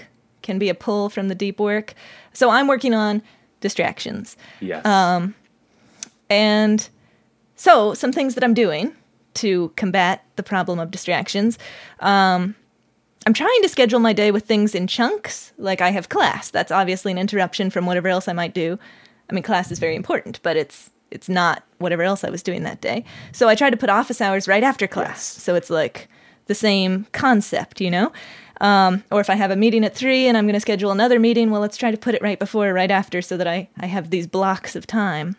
can 0.41 0.59
be 0.59 0.69
a 0.69 0.75
pull 0.75 1.09
from 1.09 1.27
the 1.27 1.35
deep 1.35 1.59
work. 1.59 1.93
So 2.33 2.49
I'm 2.49 2.67
working 2.67 2.93
on 2.93 3.21
distractions. 3.61 4.37
yes. 4.59 4.85
um, 4.85 5.33
And 6.29 6.87
so, 7.55 7.93
some 7.93 8.11
things 8.11 8.35
that 8.35 8.43
I'm 8.43 8.53
doing 8.53 8.93
to 9.35 9.71
combat 9.75 10.23
the 10.35 10.43
problem 10.43 10.79
of 10.79 10.91
distractions. 10.91 11.57
Um, 11.99 12.55
I'm 13.25 13.33
trying 13.33 13.61
to 13.63 13.69
schedule 13.69 13.99
my 13.99 14.13
day 14.13 14.29
with 14.31 14.45
things 14.45 14.75
in 14.75 14.85
chunks. 14.87 15.51
Like 15.57 15.81
I 15.81 15.89
have 15.89 16.09
class. 16.09 16.51
That's 16.51 16.71
obviously 16.71 17.11
an 17.11 17.17
interruption 17.17 17.69
from 17.71 17.85
whatever 17.85 18.07
else 18.07 18.27
I 18.27 18.33
might 18.33 18.53
do. 18.53 18.77
I 19.29 19.33
mean, 19.33 19.43
class 19.43 19.71
is 19.71 19.79
very 19.79 19.95
important, 19.95 20.39
but 20.43 20.57
it's 20.57 20.89
it's 21.11 21.29
not 21.29 21.63
whatever 21.77 22.03
else 22.03 22.23
I 22.23 22.29
was 22.29 22.43
doing 22.43 22.63
that 22.63 22.81
day. 22.81 23.05
So 23.31 23.47
I 23.47 23.55
try 23.55 23.69
to 23.69 23.77
put 23.77 23.89
office 23.89 24.21
hours 24.21 24.47
right 24.47 24.63
after 24.63 24.87
class. 24.87 25.35
Yes. 25.35 25.43
So 25.43 25.55
it's 25.55 25.69
like 25.69 26.09
the 26.47 26.55
same 26.55 27.05
concept, 27.11 27.79
you 27.79 27.91
know. 27.91 28.11
Um, 28.61 29.03
or 29.11 29.19
if 29.19 29.29
I 29.29 29.35
have 29.35 29.51
a 29.51 29.55
meeting 29.55 29.83
at 29.83 29.95
three 29.95 30.27
and 30.27 30.37
I'm 30.37 30.45
going 30.45 30.53
to 30.53 30.59
schedule 30.59 30.91
another 30.91 31.19
meeting, 31.19 31.51
well, 31.51 31.61
let's 31.61 31.77
try 31.77 31.91
to 31.91 31.97
put 31.97 32.15
it 32.15 32.21
right 32.21 32.39
before 32.39 32.69
or 32.69 32.73
right 32.73 32.91
after 32.91 33.21
so 33.21 33.37
that 33.37 33.47
I, 33.47 33.69
I 33.79 33.85
have 33.85 34.09
these 34.09 34.27
blocks 34.27 34.75
of 34.75 34.87
time 34.87 35.35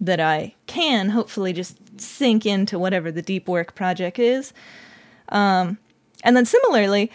that 0.00 0.20
I 0.20 0.54
can 0.66 1.10
hopefully 1.10 1.52
just 1.52 1.76
sink 2.00 2.46
into 2.46 2.78
whatever 2.78 3.10
the 3.10 3.22
deep 3.22 3.48
work 3.48 3.74
project 3.74 4.18
is. 4.18 4.52
Um, 5.30 5.78
and 6.22 6.36
then 6.36 6.46
similarly, 6.46 7.10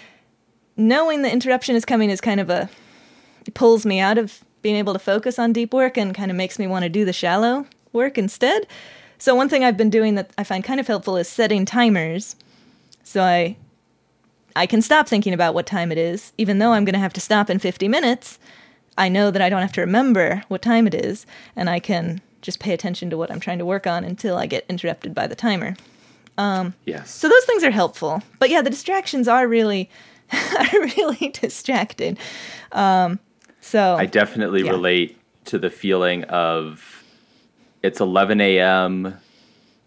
knowing 0.75 1.21
the 1.21 1.32
interruption 1.32 1.75
is 1.75 1.86
coming 1.86 2.10
is 2.10 2.19
kind 2.21 2.39
of 2.39 2.49
a 2.49 2.69
it 3.45 3.53
pulls 3.53 3.86
me 3.86 3.99
out 3.99 4.17
of 4.17 4.43
being 4.63 4.76
able 4.76 4.93
to 4.93 4.99
focus 4.99 5.38
on 5.38 5.54
deep 5.54 5.73
work 5.73 5.97
and 5.97 6.15
kind 6.15 6.32
of 6.32 6.38
makes 6.38 6.58
me 6.58 6.65
want 6.65 6.84
to 6.84 6.89
do 6.89 7.06
the 7.06 7.13
shallow 7.13 7.67
work 7.91 8.17
instead. 8.17 8.65
So 9.19 9.36
one 9.36 9.47
thing 9.47 9.63
I've 9.63 9.78
been 9.78 9.91
doing 9.91 10.15
that 10.15 10.32
I 10.38 10.43
find 10.43 10.63
kind 10.63 10.80
of 10.80 10.88
helpful 10.88 11.15
is 11.17 11.28
setting 11.30 11.65
timers. 11.65 12.36
So 13.04 13.21
I 13.21 13.56
I 14.56 14.65
can 14.65 14.82
stop 14.82 15.08
thinking 15.08 15.34
about 15.34 15.54
what 15.54 15.65
time 15.65 15.91
it 15.91 15.97
is, 15.97 16.32
even 16.38 16.60
though 16.60 16.73
I'm 16.73 16.86
going 16.86 16.93
to 16.93 16.99
have 16.99 17.13
to 17.13 17.21
stop 17.21 17.49
in 17.49 17.60
50 17.60 17.88
minutes. 17.88 18.38
I 18.97 19.10
know 19.10 19.32
that 19.32 19.41
I 19.41 19.49
don't 19.49 19.62
have 19.62 19.73
to 19.73 19.82
remember 19.82 20.43
what 20.47 20.62
time 20.62 20.86
it 20.86 20.93
is, 20.93 21.26
and 21.56 21.69
I 21.69 21.80
can 21.80 22.21
just 22.41 22.60
pay 22.60 22.73
attention 22.73 23.10
to 23.10 23.17
what 23.17 23.32
I'm 23.32 23.39
trying 23.39 23.58
to 23.58 23.65
work 23.65 23.88
on 23.88 24.04
until 24.04 24.38
I 24.38 24.45
get 24.45 24.65
interrupted 24.69 25.15
by 25.15 25.26
the 25.26 25.36
timer. 25.36 25.76
Um, 26.38 26.76
yes. 26.86 27.10
So 27.10 27.28
those 27.28 27.45
things 27.45 27.63
are 27.63 27.71
helpful, 27.71 28.21
but 28.38 28.49
yeah, 28.49 28.62
the 28.62 28.69
distractions 28.69 29.28
are 29.28 29.47
really, 29.47 29.89
are 30.32 30.82
really 30.97 31.30
distracting. 31.41 32.17
Um, 32.71 33.19
so 33.63 33.95
I 33.95 34.06
definitely 34.06 34.63
yeah. 34.63 34.71
relate 34.71 35.17
to 35.45 35.58
the 35.58 35.69
feeling 35.69 36.26
of 36.26 37.04
it's 37.82 37.99
11 38.02 38.41
a.m. 38.41 39.17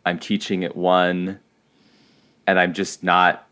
I'm 0.05 0.19
teaching 0.19 0.65
at 0.65 0.77
one, 0.77 1.39
and 2.47 2.59
I'm 2.59 2.73
just 2.73 3.05
not 3.05 3.47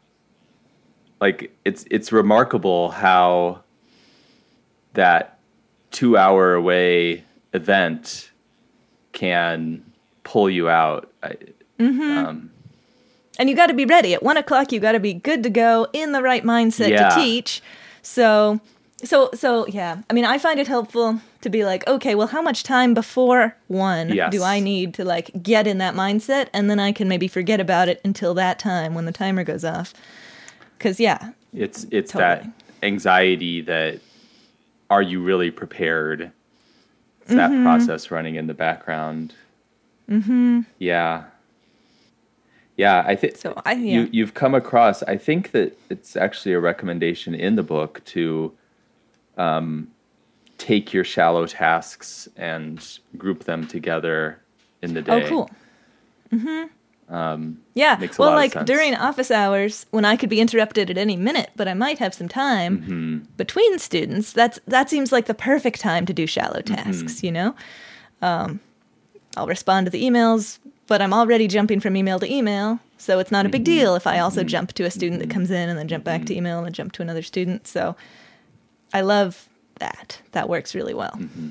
like 1.21 1.55
it's 1.65 1.85
it's 1.91 2.11
remarkable 2.11 2.91
how 2.91 3.63
that 4.95 5.39
two 5.91 6.17
hour 6.17 6.55
away 6.55 7.25
event 7.53 8.31
can 9.13 9.85
pull 10.23 10.49
you 10.49 10.69
out. 10.69 11.11
Mm-hmm. 11.79 12.19
um, 12.19 12.51
and 13.39 13.51
you 13.51 13.57
got 13.57 13.67
to 13.67 13.75
be 13.75 13.85
ready 13.85 14.15
at 14.15 14.23
one 14.23 14.37
o'clock. 14.37 14.73
You 14.73 14.81
got 14.81 14.93
to 14.93 15.01
be 15.01 15.15
good 15.15 15.43
to 15.43 15.51
go 15.51 15.89
in 15.93 16.13
the 16.13 16.23
right 16.23 16.45
mindset 16.45 16.91
Yeah. 16.91 17.09
to 17.11 17.15
teach. 17.15 17.63
So, 18.03 18.61
so, 19.05 19.31
so, 19.35 19.67
yeah. 19.69 20.03
I 20.11 20.13
mean, 20.13 20.25
I 20.25 20.39
find 20.39 20.59
it 20.59 20.67
helpful 20.67 21.21
to 21.43 21.49
be 21.51 21.65
like, 21.65 21.87
okay, 21.87 22.15
well, 22.15 22.27
how 22.27 22.43
much 22.43 22.63
time 22.63 22.95
before 22.95 23.57
one 23.69 24.09
Yes. 24.11 24.33
do 24.33 24.43
I 24.43 24.61
need 24.61 24.95
to 24.95 25.05
like 25.05 25.31
get 25.43 25.67
in 25.67 25.79
that 25.79 25.95
mindset, 25.95 26.49
and 26.53 26.69
then 26.71 26.81
I 26.81 26.93
can 26.93 27.09
maybe 27.09 27.29
forget 27.29 27.61
about 27.61 27.89
it 27.89 28.01
until 28.05 28.35
that 28.35 28.59
time 28.59 28.95
when 28.95 29.05
the 29.05 29.13
timer 29.13 29.45
goes 29.45 29.65
off. 29.65 29.93
Because 30.79 30.99
yeah, 30.99 31.33
it's 31.53 31.85
it's 31.91 32.13
Totally. 32.13 32.51
that 32.51 32.51
anxiety 32.83 33.61
that 33.63 34.01
are 34.91 35.03
you 35.03 35.23
really 35.23 35.51
prepared? 35.51 36.31
It's 37.23 37.31
that 37.35 37.51
Mm-hmm. 37.51 37.63
process 37.65 38.11
running 38.11 38.35
in 38.35 38.47
the 38.49 38.55
background. 38.55 39.35
Mm-hmm. 40.11 40.61
Yeah. 40.79 41.25
Yeah, 42.77 43.05
I 43.07 43.15
think 43.17 43.37
So 43.37 43.55
I- 43.65 43.73
yeah. 43.75 44.01
you 44.01 44.09
you've 44.13 44.35
come 44.35 44.55
across. 44.55 45.03
I 45.05 45.17
think 45.17 45.53
that 45.53 45.79
it's 45.91 46.17
actually 46.17 46.53
a 46.55 46.61
recommendation 46.61 47.35
in 47.35 47.57
the 47.57 47.63
book 47.63 48.03
to 48.07 48.53
um, 49.39 49.89
take 50.59 50.93
your 50.93 51.05
shallow 51.05 51.47
tasks 51.47 52.29
and 52.37 52.99
group 53.19 53.45
them 53.45 53.67
together 53.67 54.39
in 54.83 54.95
the 54.95 55.03
day. 55.03 55.25
oh, 55.25 55.29
cool. 55.29 55.51
Mm-hmm. 56.33 57.53
yeah. 57.75 57.97
makes 58.01 58.19
a 58.19 58.23
well, 58.23 58.33
like 58.33 58.65
during 58.65 58.95
office 58.95 59.31
hours 59.31 59.87
when 59.91 60.05
I 60.05 60.17
could 60.17 60.31
be 60.31 60.41
interrupted 60.41 60.91
at 60.91 60.99
any 60.99 61.17
minute, 61.17 61.51
but 61.57 61.69
I 61.69 61.75
might 61.75 61.99
have 61.99 62.15
some 62.15 62.29
time 62.29 62.79
Mm-hmm. 62.79 63.19
between 63.37 63.79
students. 63.79 64.33
That's 64.33 64.59
that 64.67 64.89
seems 64.91 65.13
like 65.13 65.27
the 65.27 65.35
perfect 65.35 65.81
time 65.81 66.07
to 66.07 66.13
do 66.13 66.27
shallow 66.27 66.61
Mm-hmm. 66.61 66.75
tasks. 66.75 67.23
You 67.23 67.33
know, 67.33 67.55
um, 68.23 68.61
I'll 69.37 69.47
respond 69.47 69.87
to 69.87 69.91
the 69.91 70.03
emails, 70.03 70.59
but 70.87 71.03
I'm 71.03 71.13
already 71.13 71.47
jumping 71.49 71.81
from 71.81 71.97
email 71.97 72.19
to 72.21 72.33
email, 72.33 72.79
so 72.99 73.19
it's 73.19 73.31
not 73.31 73.45
a 73.45 73.49
Mm-hmm. 73.49 73.53
big 73.53 73.65
deal 73.65 73.95
if 73.97 74.07
I 74.07 74.19
also 74.21 74.43
jump 74.45 74.73
to 74.75 74.85
a 74.85 74.91
student 74.91 75.21
that 75.21 75.31
comes 75.31 75.51
in 75.51 75.69
and 75.69 75.79
then 75.79 75.89
jump 75.89 76.05
back 76.05 76.25
to 76.27 76.35
email 76.35 76.59
and 76.59 76.67
then 76.67 76.73
jump 76.73 76.93
to 76.93 77.03
another 77.03 77.23
student. 77.23 77.67
So 77.67 77.97
I 78.95 79.01
love 79.01 79.49
that. 79.81 80.21
That 80.33 80.49
works 80.49 80.75
really 80.75 80.95
well. 80.95 81.11
Mm-hmm. 81.11 81.51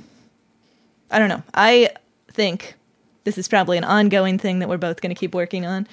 I 1.12 1.20
don't 1.20 1.30
know. 1.30 1.44
I 1.54 1.90
think 2.32 2.76
this 3.26 3.38
is 3.38 3.48
probably 3.48 3.78
an 3.78 3.84
ongoing 3.84 4.40
thing 4.40 4.60
that 4.60 4.70
we're 4.70 4.78
both 4.78 5.02
going 5.02 5.14
to 5.14 5.20
keep 5.20 5.36
working 5.36 5.66
on 5.66 5.86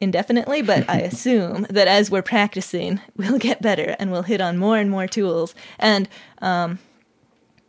indefinitely, 0.00 0.62
but 0.62 0.88
I 0.88 0.98
assume 1.00 1.66
that 1.68 1.88
as 1.88 2.10
we're 2.10 2.22
practicing, 2.22 3.00
we'll 3.16 3.38
get 3.38 3.60
better 3.60 3.96
and 3.98 4.12
we'll 4.12 4.22
hit 4.22 4.40
on 4.40 4.56
more 4.56 4.78
and 4.78 4.90
more 4.90 5.08
tools 5.08 5.54
and, 5.78 6.08
um, 6.40 6.78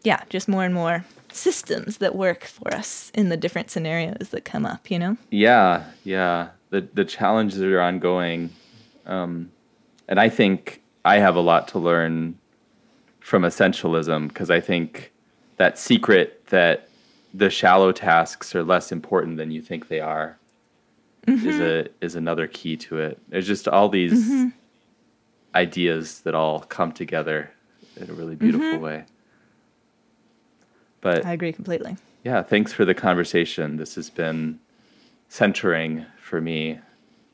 yeah, 0.03 0.23
just 0.29 0.47
more 0.47 0.63
and 0.63 0.73
more 0.73 1.03
systems 1.32 1.97
that 1.97 2.15
work 2.15 2.43
for 2.45 2.73
us 2.73 3.12
in 3.13 3.29
the 3.29 3.38
different 3.38 3.69
scenarios 3.69 4.29
that 4.29 4.45
come 4.45 4.65
up, 4.65 4.89
you 4.89 4.97
know? 4.97 5.17
Yeah, 5.32 5.86
yeah. 6.03 6.49
The 6.69 6.88
the 6.93 7.03
challenges 7.03 7.62
are 7.62 7.82
ongoing, 7.82 8.51
um, 9.08 9.51
and 10.08 10.19
I 10.19 10.29
think 10.29 10.84
I 11.03 11.17
have 11.17 11.36
a 11.36 11.41
lot 11.41 11.67
to 11.69 11.79
learn 11.79 12.38
from 13.29 13.43
essentialism 13.43 14.27
because 14.27 14.49
I 14.49 14.59
think 14.59 15.11
that 15.57 15.77
secret 15.77 16.47
that 16.47 16.89
the 17.31 17.51
shallow 17.51 17.91
tasks 17.91 18.55
are 18.55 18.63
less 18.63 18.91
important 18.91 19.37
than 19.37 19.51
you 19.51 19.61
think 19.61 19.87
they 19.87 19.99
are 19.99 20.39
is 21.27 21.41
mm-hmm. 21.43 21.61
a 21.61 22.05
is 22.05 22.15
another 22.15 22.47
key 22.47 22.75
to 22.77 22.97
it. 22.97 23.19
There's 23.29 23.45
just 23.45 23.67
all 23.67 23.87
these 23.87 24.25
mm-hmm. 24.25 24.47
ideas 25.53 26.21
that 26.21 26.33
all 26.33 26.61
come 26.61 26.91
together 26.91 27.51
in 27.97 28.09
a 28.09 28.13
really 28.13 28.35
beautiful 28.35 28.65
mm-hmm. 28.65 28.83
way. 28.83 29.05
But 31.01 31.23
I 31.23 31.33
agree 31.33 31.53
completely. 31.53 31.97
yeah, 32.23 32.41
thanks 32.41 32.73
for 32.73 32.83
the 32.83 32.95
conversation. 32.95 33.77
This 33.77 33.93
has 33.93 34.09
been 34.09 34.59
centering 35.27 36.03
for 36.19 36.41
me. 36.41 36.79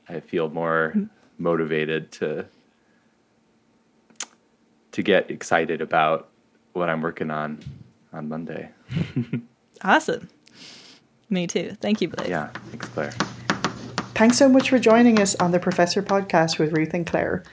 I 0.10 0.19
feel 0.19 0.49
more 0.49 0.91
mm. 0.93 1.10
motivated 1.38 2.12
to 2.19 2.45
to 4.95 5.03
get 5.03 5.29
excited 5.29 5.81
about 5.81 6.29
what 6.71 6.89
I'm 6.89 7.01
working 7.01 7.29
on 7.29 7.60
on 8.13 8.29
Monday. 8.29 8.69
Awesome. 9.84 10.29
Me 11.29 11.47
too. 11.47 11.75
Thank 11.81 11.99
you, 11.99 12.08
Blaise. 12.08 12.29
Yeah, 12.29 12.47
thanks, 12.69 12.88
Claire. 12.88 13.12
Thanks 14.15 14.38
so 14.38 14.47
much 14.47 14.69
for 14.69 14.79
joining 14.79 15.19
us 15.19 15.36
on 15.36 15.51
the 15.51 15.60
Professor 15.60 16.01
Podcast 16.01 16.58
with 16.58 16.71
Ruth 16.71 16.93
and 16.93 17.05
Claire. 17.05 17.43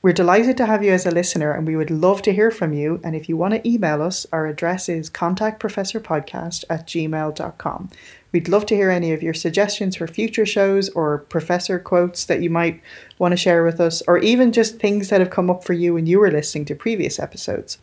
We're 0.00 0.14
delighted 0.14 0.56
to 0.56 0.66
have 0.66 0.82
you 0.82 0.92
as 0.92 1.04
a 1.04 1.10
listener 1.10 1.52
and 1.52 1.66
we 1.66 1.76
would 1.76 1.90
love 1.90 2.22
to 2.22 2.32
hear 2.32 2.50
from 2.50 2.72
you. 2.72 2.98
And 3.04 3.14
if 3.14 3.28
you 3.28 3.36
want 3.36 3.52
to 3.54 3.68
email 3.68 4.00
us, 4.00 4.24
our 4.32 4.46
address 4.46 4.88
is 4.88 5.10
contactprofessorpodcast 5.10 6.64
at 6.70 6.86
gmail.com. 6.86 7.90
We'd 8.36 8.48
love 8.48 8.66
to 8.66 8.76
hear 8.76 8.90
any 8.90 9.14
of 9.14 9.22
your 9.22 9.32
suggestions 9.32 9.96
for 9.96 10.06
future 10.06 10.44
shows 10.44 10.90
or 10.90 11.20
professor 11.30 11.78
quotes 11.78 12.26
that 12.26 12.42
you 12.42 12.50
might 12.50 12.82
want 13.18 13.32
to 13.32 13.36
share 13.38 13.64
with 13.64 13.80
us, 13.80 14.02
or 14.06 14.18
even 14.18 14.52
just 14.52 14.78
things 14.78 15.08
that 15.08 15.20
have 15.20 15.30
come 15.30 15.48
up 15.48 15.64
for 15.64 15.72
you 15.72 15.94
when 15.94 16.06
you 16.06 16.20
were 16.20 16.30
listening 16.30 16.66
to 16.66 16.74
previous 16.74 17.18
episodes. 17.18 17.78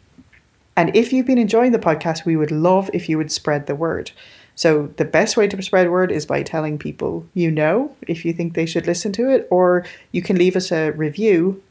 And 0.77 0.95
if 0.95 1.11
you've 1.11 1.25
been 1.25 1.39
enjoying 1.39 1.71
the 1.71 1.79
podcast, 1.79 2.23
we 2.23 2.35
would 2.35 2.51
love 2.51 2.87
if 2.93 3.09
you 3.09 3.17
would 3.17 3.31
spread 3.31 3.65
the 3.65 3.73
word. 3.73 4.11
So 4.53 4.93
the 4.97 5.05
best 5.05 5.37
way 5.37 5.47
to 5.47 5.61
spread 5.63 5.89
word 5.89 6.11
is 6.11 6.27
by 6.27 6.43
telling 6.43 6.77
people 6.77 7.25
you 7.33 7.49
know 7.49 7.95
if 8.03 8.23
you 8.23 8.31
think 8.31 8.53
they 8.53 8.67
should 8.67 8.85
listen 8.85 9.11
to 9.13 9.31
it, 9.31 9.47
or 9.49 9.87
you 10.11 10.21
can 10.21 10.37
leave 10.37 10.55
us 10.55 10.71
a 10.71 10.91
review 10.91 11.63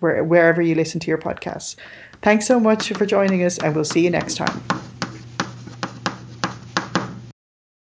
where, 0.00 0.24
wherever 0.24 0.62
you 0.62 0.74
listen 0.74 0.98
to 1.00 1.08
your 1.08 1.18
podcasts. 1.18 1.76
Thanks 2.22 2.46
so 2.46 2.58
much 2.58 2.88
for 2.94 3.04
joining 3.04 3.44
us, 3.44 3.58
and 3.58 3.74
we'll 3.74 3.84
see 3.84 4.02
you 4.02 4.08
next 4.08 4.36
time. 4.36 4.93